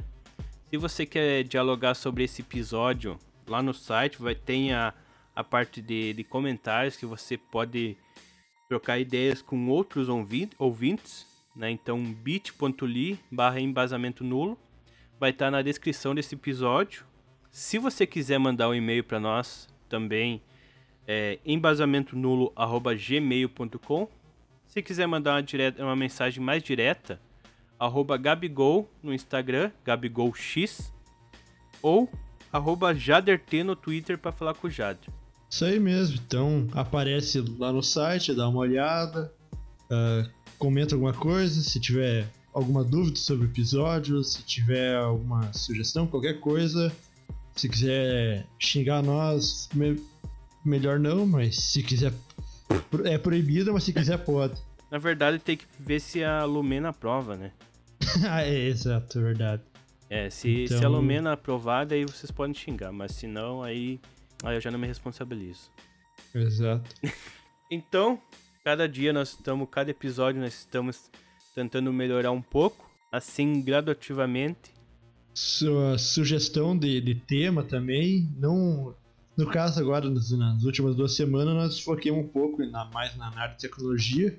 Se 0.71 0.79
você 0.79 1.05
quer 1.05 1.45
dialogar 1.45 1.95
sobre 1.95 2.25
esse 2.25 2.41
episódio 2.41 3.19
lá 3.47 3.63
no 3.63 3.75
site, 3.75 4.21
vai 4.21 4.35
ter 4.35 4.73
a, 4.73 4.95
a 5.37 5.45
parte 5.45 5.83
de, 5.83 6.15
de 6.15 6.25
comentários 6.25 6.97
que 6.97 7.05
você 7.05 7.37
pode 7.37 7.97
trocar 8.69 8.99
ideias 8.99 9.41
com 9.43 9.69
outros 9.69 10.09
ouvi- 10.09 10.51
ouvintes, 10.59 11.27
né? 11.57 11.71
Então 11.71 11.99
bit.ly 12.03 13.19
barra 13.31 13.61
embasamento 13.61 14.23
nulo 14.23 14.59
vai 15.19 15.31
estar 15.31 15.51
na 15.51 15.63
descrição 15.63 16.15
desse 16.15 16.35
episódio. 16.35 17.05
Se 17.51 17.79
você 17.79 18.07
quiser 18.07 18.39
mandar 18.39 18.69
um 18.69 18.75
e-mail 18.75 19.03
para 19.03 19.19
nós 19.19 19.67
também 19.89 20.43
é 21.07 21.39
embasamentonulo@gmail.com. 21.45 24.09
Se 24.67 24.83
quiser 24.83 25.07
mandar 25.07 25.33
uma, 25.35 25.43
direta, 25.43 25.83
uma 25.83 25.97
mensagem 25.97 26.43
mais 26.45 26.63
direta, 26.63 27.19
arroba 27.79 28.19
Gabigol 28.19 28.89
no 29.03 29.15
Instagram, 29.15 29.71
GabigolX. 29.85 30.93
ou 31.81 32.11
arroba 32.53 32.93
JaderT 32.95 33.63
no 33.63 33.77
Twitter 33.77 34.19
pra 34.19 34.33
falar 34.33 34.53
com 34.55 34.67
o 34.67 34.71
Jader. 34.71 35.09
Isso 35.51 35.65
aí 35.65 35.79
mesmo. 35.81 36.17
Então 36.27 36.67
aparece 36.73 37.41
lá 37.59 37.73
no 37.73 37.83
site, 37.83 38.35
dá 38.35 38.49
uma 38.49 38.61
olhada, 38.61 39.33
ah, 39.91 40.27
comenta 40.59 40.95
alguma 40.95 41.13
coisa, 41.15 41.63
se 41.63 41.81
tiver 41.81 42.29
alguma 42.53 42.83
dúvida 42.85 43.17
sobre 43.17 43.47
o 43.47 43.51
episódio, 43.51 44.23
se 44.25 44.43
tiver 44.43 44.97
alguma 44.97 45.53
sugestão, 45.53 46.07
qualquer 46.07 46.41
coisa. 46.41 46.93
Se 47.55 47.69
quiser 47.69 48.47
xingar 48.59 49.03
nós, 49.03 49.69
me- 49.75 50.01
melhor 50.65 50.99
não, 50.99 51.27
mas 51.27 51.57
se 51.57 51.83
quiser. 51.83 52.13
É 53.05 53.19
proibido, 53.19 53.73
mas 53.73 53.85
se 53.85 53.93
quiser 53.93 54.19
pode. 54.19 54.61
Na 54.91 54.99
verdade, 54.99 55.39
tem 55.39 55.57
que 55.57 55.65
ver 55.79 56.01
se 56.01 56.23
a 56.23 56.45
Lumena 56.45 56.91
aprova, 56.91 57.37
né? 57.37 57.51
ah, 58.29 58.43
é, 58.43 58.67
exato, 58.69 59.19
é 59.19 59.23
verdade. 59.23 59.63
É, 60.09 60.31
se, 60.31 60.67
se 60.69 60.75
a 60.75 60.79
Então- 60.79 60.93
Lumena 60.93 61.33
aprovar, 61.33 61.85
daí 61.85 62.05
vocês 62.05 62.31
podem 62.31 62.55
xingar, 62.55 62.93
mas 62.93 63.13
se 63.13 63.27
não, 63.27 63.63
aí, 63.63 64.01
aí 64.43 64.57
eu 64.57 64.61
já 64.61 64.71
não 64.71 64.79
me 64.79 64.87
responsabilizo. 64.87 65.71
Exato. 66.35 66.95
Então, 67.71 68.19
cada 68.65 68.89
dia 68.89 69.13
nós 69.13 69.31
estamos, 69.31 69.69
cada 69.71 69.91
episódio 69.91 70.41
nós 70.41 70.55
estamos 70.55 71.11
tentando 71.55 71.93
melhorar 71.93 72.31
um 72.31 72.41
pouco, 72.41 72.91
assim 73.13 73.61
gradativamente. 73.61 74.73
Sua 75.35 75.99
sugestão 75.99 76.77
de, 76.77 76.99
de 77.01 77.15
tema 77.15 77.63
também, 77.63 78.27
não. 78.39 78.95
No 79.37 79.47
caso 79.47 79.79
agora, 79.81 80.09
nas, 80.09 80.31
nas 80.31 80.65
últimas 80.65 80.97
duas 80.97 81.15
semanas, 81.15 81.55
nós 81.55 81.81
foquemos 81.81 82.25
um 82.25 82.29
pouco 82.29 82.65
na, 82.65 82.87
mais 82.87 83.15
na 83.17 83.29
área 83.39 83.55
de 83.55 83.61
tecnologia, 83.61 84.35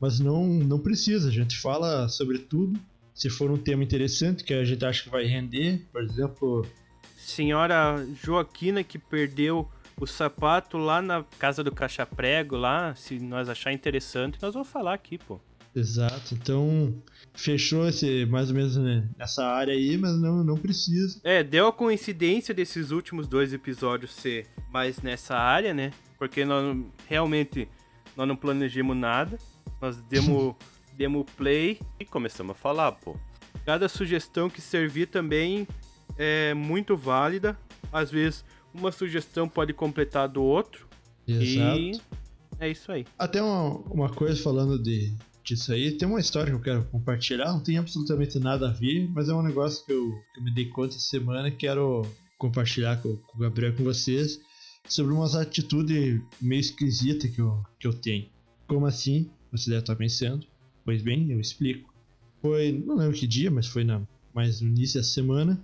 mas 0.00 0.18
não, 0.18 0.44
não 0.46 0.80
precisa, 0.80 1.28
a 1.28 1.32
gente 1.32 1.56
fala 1.56 2.08
sobre 2.08 2.38
tudo. 2.38 2.78
Se 3.14 3.30
for 3.30 3.50
um 3.50 3.56
tema 3.56 3.84
interessante 3.84 4.42
que 4.42 4.52
a 4.52 4.64
gente 4.64 4.84
acha 4.84 5.04
que 5.04 5.08
vai 5.08 5.24
render, 5.24 5.86
por 5.92 6.02
exemplo, 6.02 6.66
Senhora 7.32 8.06
Joaquina 8.22 8.84
que 8.84 8.98
perdeu 8.98 9.68
o 9.98 10.06
sapato 10.06 10.76
lá 10.76 11.00
na 11.00 11.24
casa 11.38 11.62
do 11.62 11.72
caixa 11.72 12.04
prego 12.04 12.56
lá, 12.56 12.94
se 12.94 13.18
nós 13.18 13.48
achar 13.48 13.72
interessante, 13.72 14.38
nós 14.42 14.52
vamos 14.54 14.68
falar 14.68 14.94
aqui, 14.94 15.16
pô. 15.18 15.40
exato. 15.74 16.34
Então, 16.34 16.94
fechou 17.34 17.88
esse 17.88 18.26
mais 18.26 18.50
ou 18.50 18.56
menos 18.56 18.76
né, 18.76 19.08
nessa 19.16 19.44
área 19.44 19.72
aí, 19.72 19.96
mas 19.96 20.20
não, 20.20 20.44
não 20.44 20.56
precisa. 20.56 21.20
É, 21.24 21.42
deu 21.42 21.68
a 21.68 21.72
coincidência 21.72 22.52
desses 22.52 22.90
últimos 22.90 23.26
dois 23.26 23.52
episódios 23.52 24.12
ser 24.12 24.46
mais 24.70 25.00
nessa 25.00 25.36
área, 25.36 25.72
né? 25.72 25.92
Porque 26.18 26.44
nós 26.44 26.76
realmente 27.08 27.68
nós 28.16 28.28
não 28.28 28.36
planejamos 28.36 28.96
nada. 28.96 29.38
Nós 29.80 29.96
demos, 30.02 30.54
demos 30.94 31.24
play 31.36 31.80
e 31.98 32.04
começamos 32.04 32.52
a 32.52 32.54
falar, 32.54 32.92
pô. 32.92 33.16
Cada 33.64 33.88
sugestão 33.88 34.50
que 34.50 34.60
servir 34.60 35.06
também 35.06 35.66
é 36.16 36.54
muito 36.54 36.96
válida. 36.96 37.56
Às 37.92 38.10
vezes 38.10 38.44
uma 38.72 38.90
sugestão 38.90 39.48
pode 39.48 39.72
completar 39.72 40.28
do 40.28 40.42
outro. 40.42 40.88
Exato. 41.26 41.78
E 41.78 42.00
é 42.58 42.70
isso 42.70 42.90
aí. 42.90 43.04
Até 43.18 43.42
uma, 43.42 43.78
uma 43.90 44.08
coisa 44.08 44.40
falando 44.42 44.80
de, 44.82 45.14
disso 45.44 45.72
aí, 45.72 45.92
tem 45.92 46.08
uma 46.08 46.20
história 46.20 46.50
que 46.50 46.56
eu 46.56 46.62
quero 46.62 46.84
compartilhar, 46.84 47.52
não 47.52 47.60
tem 47.60 47.78
absolutamente 47.78 48.38
nada 48.38 48.68
a 48.68 48.72
ver, 48.72 49.08
mas 49.10 49.28
é 49.28 49.34
um 49.34 49.42
negócio 49.42 49.84
que 49.84 49.92
eu, 49.92 50.10
que 50.32 50.40
eu 50.40 50.44
me 50.44 50.54
dei 50.54 50.66
conta 50.68 50.96
essa 50.96 51.06
semana 51.06 51.48
e 51.48 51.52
quero 51.52 52.02
compartilhar 52.38 53.00
com, 53.02 53.16
com 53.16 53.36
o 53.36 53.40
Gabriel 53.40 53.72
e 53.72 53.76
com 53.76 53.84
vocês 53.84 54.40
sobre 54.88 55.12
umas 55.12 55.34
atitudes 55.34 56.20
meio 56.40 56.60
esquisitas 56.60 57.30
que 57.30 57.40
eu, 57.40 57.62
que 57.78 57.86
eu 57.86 57.92
tenho. 57.92 58.28
Como 58.66 58.86
assim? 58.86 59.30
Você 59.50 59.70
deve 59.70 59.82
estar 59.82 59.96
pensando. 59.96 60.46
Pois 60.84 61.02
bem, 61.02 61.30
eu 61.30 61.40
explico. 61.40 61.92
Foi, 62.40 62.72
não 62.72 62.96
lembro 62.96 63.16
que 63.16 63.26
dia, 63.26 63.50
mas 63.50 63.66
foi 63.66 63.84
na, 63.84 64.02
mais 64.34 64.60
no 64.60 64.68
início 64.68 65.00
da 65.00 65.04
semana. 65.04 65.62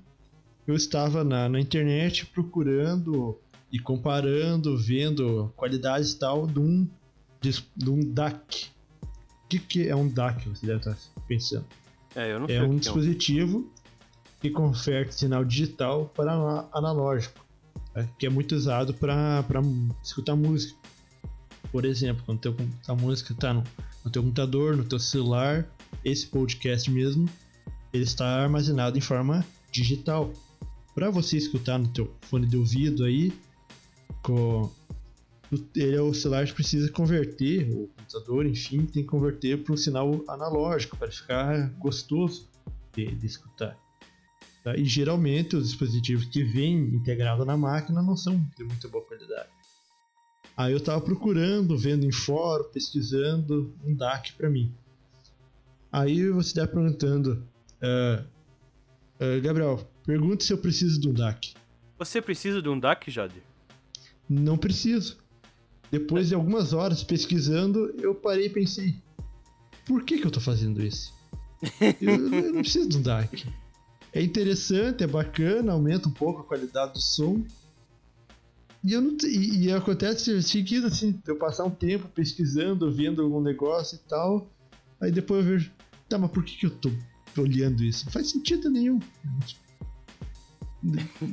Eu 0.68 0.74
estava 0.74 1.24
na, 1.24 1.48
na 1.48 1.58
internet 1.58 2.26
procurando 2.26 3.38
e 3.72 3.78
comparando, 3.78 4.76
vendo 4.76 5.50
qualidades 5.56 6.12
e 6.12 6.18
tal 6.18 6.46
de 6.46 6.60
um 6.60 6.86
de, 7.40 7.64
de 7.74 7.88
um 7.90 8.00
DAC. 8.12 8.66
O 9.44 9.48
que, 9.48 9.58
que 9.58 9.88
é 9.88 9.96
um 9.96 10.06
DAC? 10.06 10.46
Você 10.50 10.66
deve 10.66 10.78
estar 10.80 10.96
pensando. 11.26 11.64
É, 12.14 12.32
eu 12.32 12.40
não 12.40 12.46
sei 12.46 12.56
É 12.56 12.62
um 12.62 12.70
que 12.70 12.76
é. 12.76 12.78
dispositivo 12.80 13.72
que 14.42 14.50
converte 14.50 15.14
sinal 15.14 15.42
digital 15.42 16.12
para 16.14 16.32
ana- 16.34 16.68
analógico, 16.74 17.44
né, 17.94 18.06
que 18.18 18.26
é 18.26 18.30
muito 18.30 18.54
usado 18.54 18.92
para 18.92 19.42
escutar 20.04 20.36
música. 20.36 20.78
Por 21.72 21.86
exemplo, 21.86 22.22
quando 22.26 22.40
teu, 22.40 22.54
a 22.86 22.94
música 22.94 23.32
está 23.32 23.54
no, 23.54 23.64
no 24.04 24.10
teu 24.10 24.22
computador, 24.22 24.76
no 24.76 24.84
teu 24.84 24.98
celular, 24.98 25.66
esse 26.04 26.26
podcast 26.26 26.90
mesmo, 26.90 27.26
ele 27.92 28.04
está 28.04 28.42
armazenado 28.42 28.98
em 28.98 29.00
forma 29.00 29.44
digital. 29.72 30.30
Para 30.98 31.10
você 31.10 31.36
escutar 31.36 31.78
no 31.78 31.86
teu 31.92 32.12
fone 32.22 32.44
de 32.44 32.56
ouvido 32.56 33.04
aí, 33.04 33.32
com, 34.20 34.62
o- 34.64 34.72
ele, 35.76 35.96
o 36.00 36.12
celular 36.12 36.52
precisa 36.52 36.90
converter, 36.90 37.70
o 37.70 37.86
computador, 37.86 38.44
enfim, 38.44 38.78
tem 38.78 39.04
que 39.04 39.08
converter 39.08 39.62
para 39.62 39.74
um 39.74 39.76
sinal 39.76 40.24
analógico 40.28 40.96
para 40.96 41.08
ficar 41.08 41.70
gostoso 41.78 42.48
de, 42.96 43.06
de 43.14 43.26
escutar. 43.26 43.78
tá? 44.64 44.76
E 44.76 44.84
geralmente 44.84 45.54
os 45.54 45.68
dispositivos 45.68 46.24
que 46.24 46.42
vêm 46.42 46.76
integrados 46.96 47.46
na 47.46 47.56
máquina 47.56 48.02
não 48.02 48.16
são 48.16 48.36
de 48.56 48.64
muito 48.64 48.88
boa 48.88 49.04
qualidade. 49.04 49.50
Aí 50.56 50.72
eu 50.72 50.78
estava 50.78 51.00
procurando, 51.00 51.78
vendo 51.78 52.04
em 52.04 52.10
fórum, 52.10 52.64
pesquisando 52.72 53.72
um 53.84 53.94
DAC 53.94 54.32
para 54.32 54.50
mim. 54.50 54.74
Aí 55.92 56.28
você 56.28 56.48
está 56.48 56.66
perguntando, 56.66 57.46
"Ah, 57.80 58.24
ah, 59.20 59.40
Gabriel, 59.40 59.80
pergunte 60.04 60.44
se 60.44 60.52
eu 60.52 60.58
preciso 60.58 61.00
de 61.00 61.08
um 61.08 61.12
DAC. 61.12 61.54
Você 61.98 62.22
precisa 62.22 62.62
de 62.62 62.68
um 62.68 62.78
DAC, 62.78 63.10
Jader? 63.10 63.42
Não 64.28 64.56
preciso. 64.56 65.16
Depois 65.90 66.28
de 66.28 66.34
algumas 66.34 66.72
horas 66.72 67.02
pesquisando, 67.02 67.94
eu 67.98 68.14
parei 68.14 68.46
e 68.46 68.50
pensei: 68.50 68.94
por 69.86 70.04
que, 70.04 70.18
que 70.18 70.26
eu 70.26 70.30
tô 70.30 70.40
fazendo 70.40 70.82
isso? 70.82 71.16
Eu, 72.00 72.32
eu 72.32 72.52
não 72.52 72.60
preciso 72.60 72.88
de 72.88 72.98
um 72.98 73.02
DAC. 73.02 73.44
É 74.12 74.22
interessante, 74.22 75.02
é 75.02 75.08
bacana, 75.08 75.72
aumenta 75.72 76.08
um 76.08 76.12
pouco 76.12 76.40
a 76.40 76.44
qualidade 76.44 76.92
do 76.92 77.00
som. 77.00 77.44
E, 78.84 78.92
eu 78.92 79.00
não, 79.00 79.16
e, 79.24 79.64
e 79.64 79.72
acontece 79.72 80.40
seguido 80.40 80.86
assim, 80.86 81.20
eu 81.26 81.36
passar 81.36 81.64
um 81.64 81.70
tempo 81.70 82.06
pesquisando, 82.08 82.92
vendo 82.92 83.22
algum 83.22 83.40
negócio 83.40 83.96
e 83.96 84.08
tal. 84.08 84.48
Aí 85.00 85.10
depois 85.10 85.44
eu 85.44 85.52
vejo, 85.52 85.72
tá, 86.08 86.16
mas 86.16 86.30
por 86.30 86.44
que, 86.44 86.56
que 86.56 86.66
eu 86.66 86.70
tô 86.70 86.92
olhando 87.40 87.82
isso? 87.84 88.04
Não 88.06 88.12
faz 88.12 88.30
sentido 88.30 88.70
nenhum. 88.70 88.98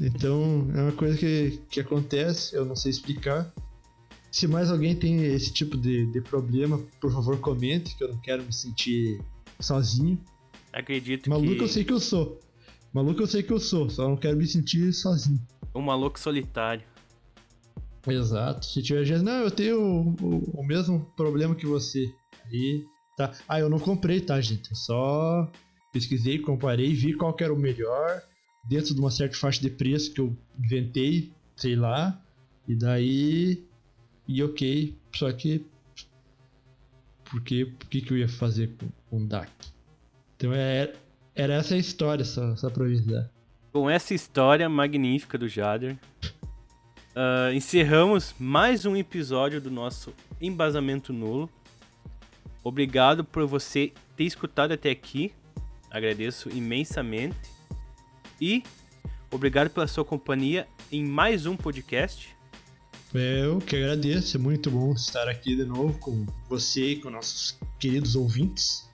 Então, 0.02 0.68
é 0.76 0.82
uma 0.82 0.92
coisa 0.92 1.18
que, 1.18 1.60
que 1.70 1.80
acontece, 1.80 2.56
eu 2.56 2.66
não 2.66 2.76
sei 2.76 2.92
explicar. 2.92 3.54
Se 4.32 4.48
mais 4.48 4.70
alguém 4.72 4.96
tem 4.96 5.24
esse 5.24 5.54
tipo 5.54 5.78
de, 5.78 6.08
de 6.12 6.20
problema, 6.22 6.80
por 7.00 7.12
favor 7.12 7.40
comente, 7.40 7.96
que 7.96 8.04
eu 8.04 8.10
não 8.10 8.18
quero 8.20 8.44
me 8.44 8.52
sentir 8.52 9.22
sozinho. 9.60 10.20
Acredito 10.74 11.30
Maluco 11.30 11.56
que 11.56 11.64
eu 11.64 11.68
sei 11.70 11.84
que 11.86 11.94
eu 11.94 12.00
sou. 12.00 12.40
Maluco 12.94 13.22
eu 13.22 13.28
sei 13.28 13.44
que 13.44 13.54
eu 13.54 13.60
sou, 13.60 13.90
só 13.90 14.08
não 14.10 14.18
quero 14.18 14.36
me 14.38 14.48
sentir 14.48 14.92
sozinho. 14.94 15.40
um 15.74 15.82
maluco 15.82 16.20
solitário. 16.20 16.84
Exato. 18.08 18.66
Se 18.66 18.82
tiver 18.84 19.04
gente, 19.06 19.24
não, 19.24 19.40
eu 19.42 19.52
tenho 19.52 19.80
o, 19.82 20.10
o- 20.22 20.60
o 20.62 20.66
mesmo 20.66 21.00
problema 21.16 21.56
que 21.56 21.66
você. 21.66 22.14
Aí, 22.46 22.84
tá. 23.18 23.32
Ah, 23.48 23.60
eu 23.60 23.70
não 23.70 23.80
comprei, 23.80 24.20
tá, 24.22 24.40
gente? 24.42 24.70
Eu 24.70 24.76
só 24.76 25.52
pesquisei, 25.96 26.40
comparei, 26.40 26.94
vi 26.94 27.14
qual 27.14 27.34
que 27.34 27.42
era 27.42 27.54
o 27.54 27.58
melhor, 27.58 28.22
dentro 28.66 28.94
de 28.94 29.00
uma 29.00 29.10
certa 29.10 29.38
faixa 29.38 29.62
de 29.62 29.70
preço 29.70 30.14
que 30.14 30.20
eu 30.20 30.36
inventei, 30.60 31.32
sei 31.56 31.78
lá. 31.78 32.22
E 32.68 32.76
daí. 32.76 33.64
E 34.28 34.44
ok. 34.44 34.94
Só 35.14 35.32
que. 35.32 35.66
Por 37.24 37.42
que, 37.42 37.66
por 37.66 37.88
que, 37.88 38.02
que 38.02 38.12
eu 38.12 38.18
ia 38.18 38.28
fazer 38.28 38.76
com, 38.78 38.88
com 39.10 39.26
DAC? 39.26 39.50
Então 40.36 40.54
é, 40.54 40.94
era 41.34 41.54
essa 41.54 41.76
a 41.76 41.78
história, 41.78 42.26
só, 42.26 42.56
só 42.56 42.70
pra 42.70 42.84
avisar. 42.84 43.32
Com 43.72 43.90
essa 43.90 44.14
história 44.14 44.70
magnífica 44.70 45.38
do 45.38 45.48
Jader, 45.48 45.98
ah, 47.16 47.52
encerramos 47.54 48.36
mais 48.38 48.86
um 48.86 48.96
episódio 48.96 49.62
do 49.62 49.72
nosso 49.72 50.14
Embasamento 50.40 51.12
Nulo. 51.14 51.50
Obrigado 52.64 53.24
por 53.24 53.46
você 53.48 53.92
ter 54.16 54.26
escutado 54.26 54.74
até 54.74 54.92
aqui. 54.92 55.32
Agradeço 55.96 56.50
imensamente. 56.50 57.38
E 58.42 58.64
obrigado 59.32 59.70
pela 59.70 59.88
sua 59.88 60.04
companhia 60.04 60.68
em 60.92 61.06
mais 61.06 61.46
um 61.46 61.56
podcast. 61.56 62.36
Eu 63.14 63.60
que 63.60 63.78
agradeço, 63.78 64.36
é 64.36 64.40
muito 64.42 64.70
bom 64.70 64.92
estar 64.92 65.30
aqui 65.30 65.56
de 65.56 65.64
novo 65.64 65.98
com 66.00 66.26
você 66.50 66.86
e 66.86 66.96
com 66.98 67.10
nossos 67.10 67.58
queridos 67.80 68.14
ouvintes. 68.14 68.92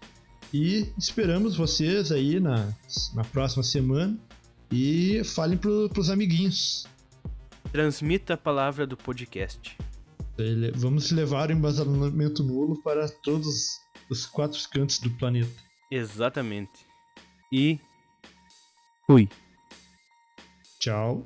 E 0.53 0.93
esperamos 0.95 1.55
vocês 1.55 2.11
aí 2.11 2.39
na, 2.39 2.71
na 3.15 3.23
próxima 3.23 3.63
semana. 3.63 4.15
E 4.71 5.23
falem 5.23 5.57
pro, 5.57 5.89
pros 5.89 6.11
amiguinhos. 6.11 6.85
Transmita 7.71 8.35
a 8.35 8.37
palavra 8.37 8.85
do 8.85 8.95
podcast. 8.95 9.75
Vamos 10.75 11.09
levar 11.09 11.49
o 11.49 11.53
embasamento 11.53 12.43
nulo 12.43 12.79
para 12.83 13.09
todos 13.09 13.79
os 14.07 14.27
quatro 14.27 14.61
cantos 14.69 14.99
do 14.99 15.09
planeta. 15.17 15.49
Exatamente. 15.89 16.90
E 17.51 17.77
fui. 19.05 19.27
Tchau. 20.79 21.25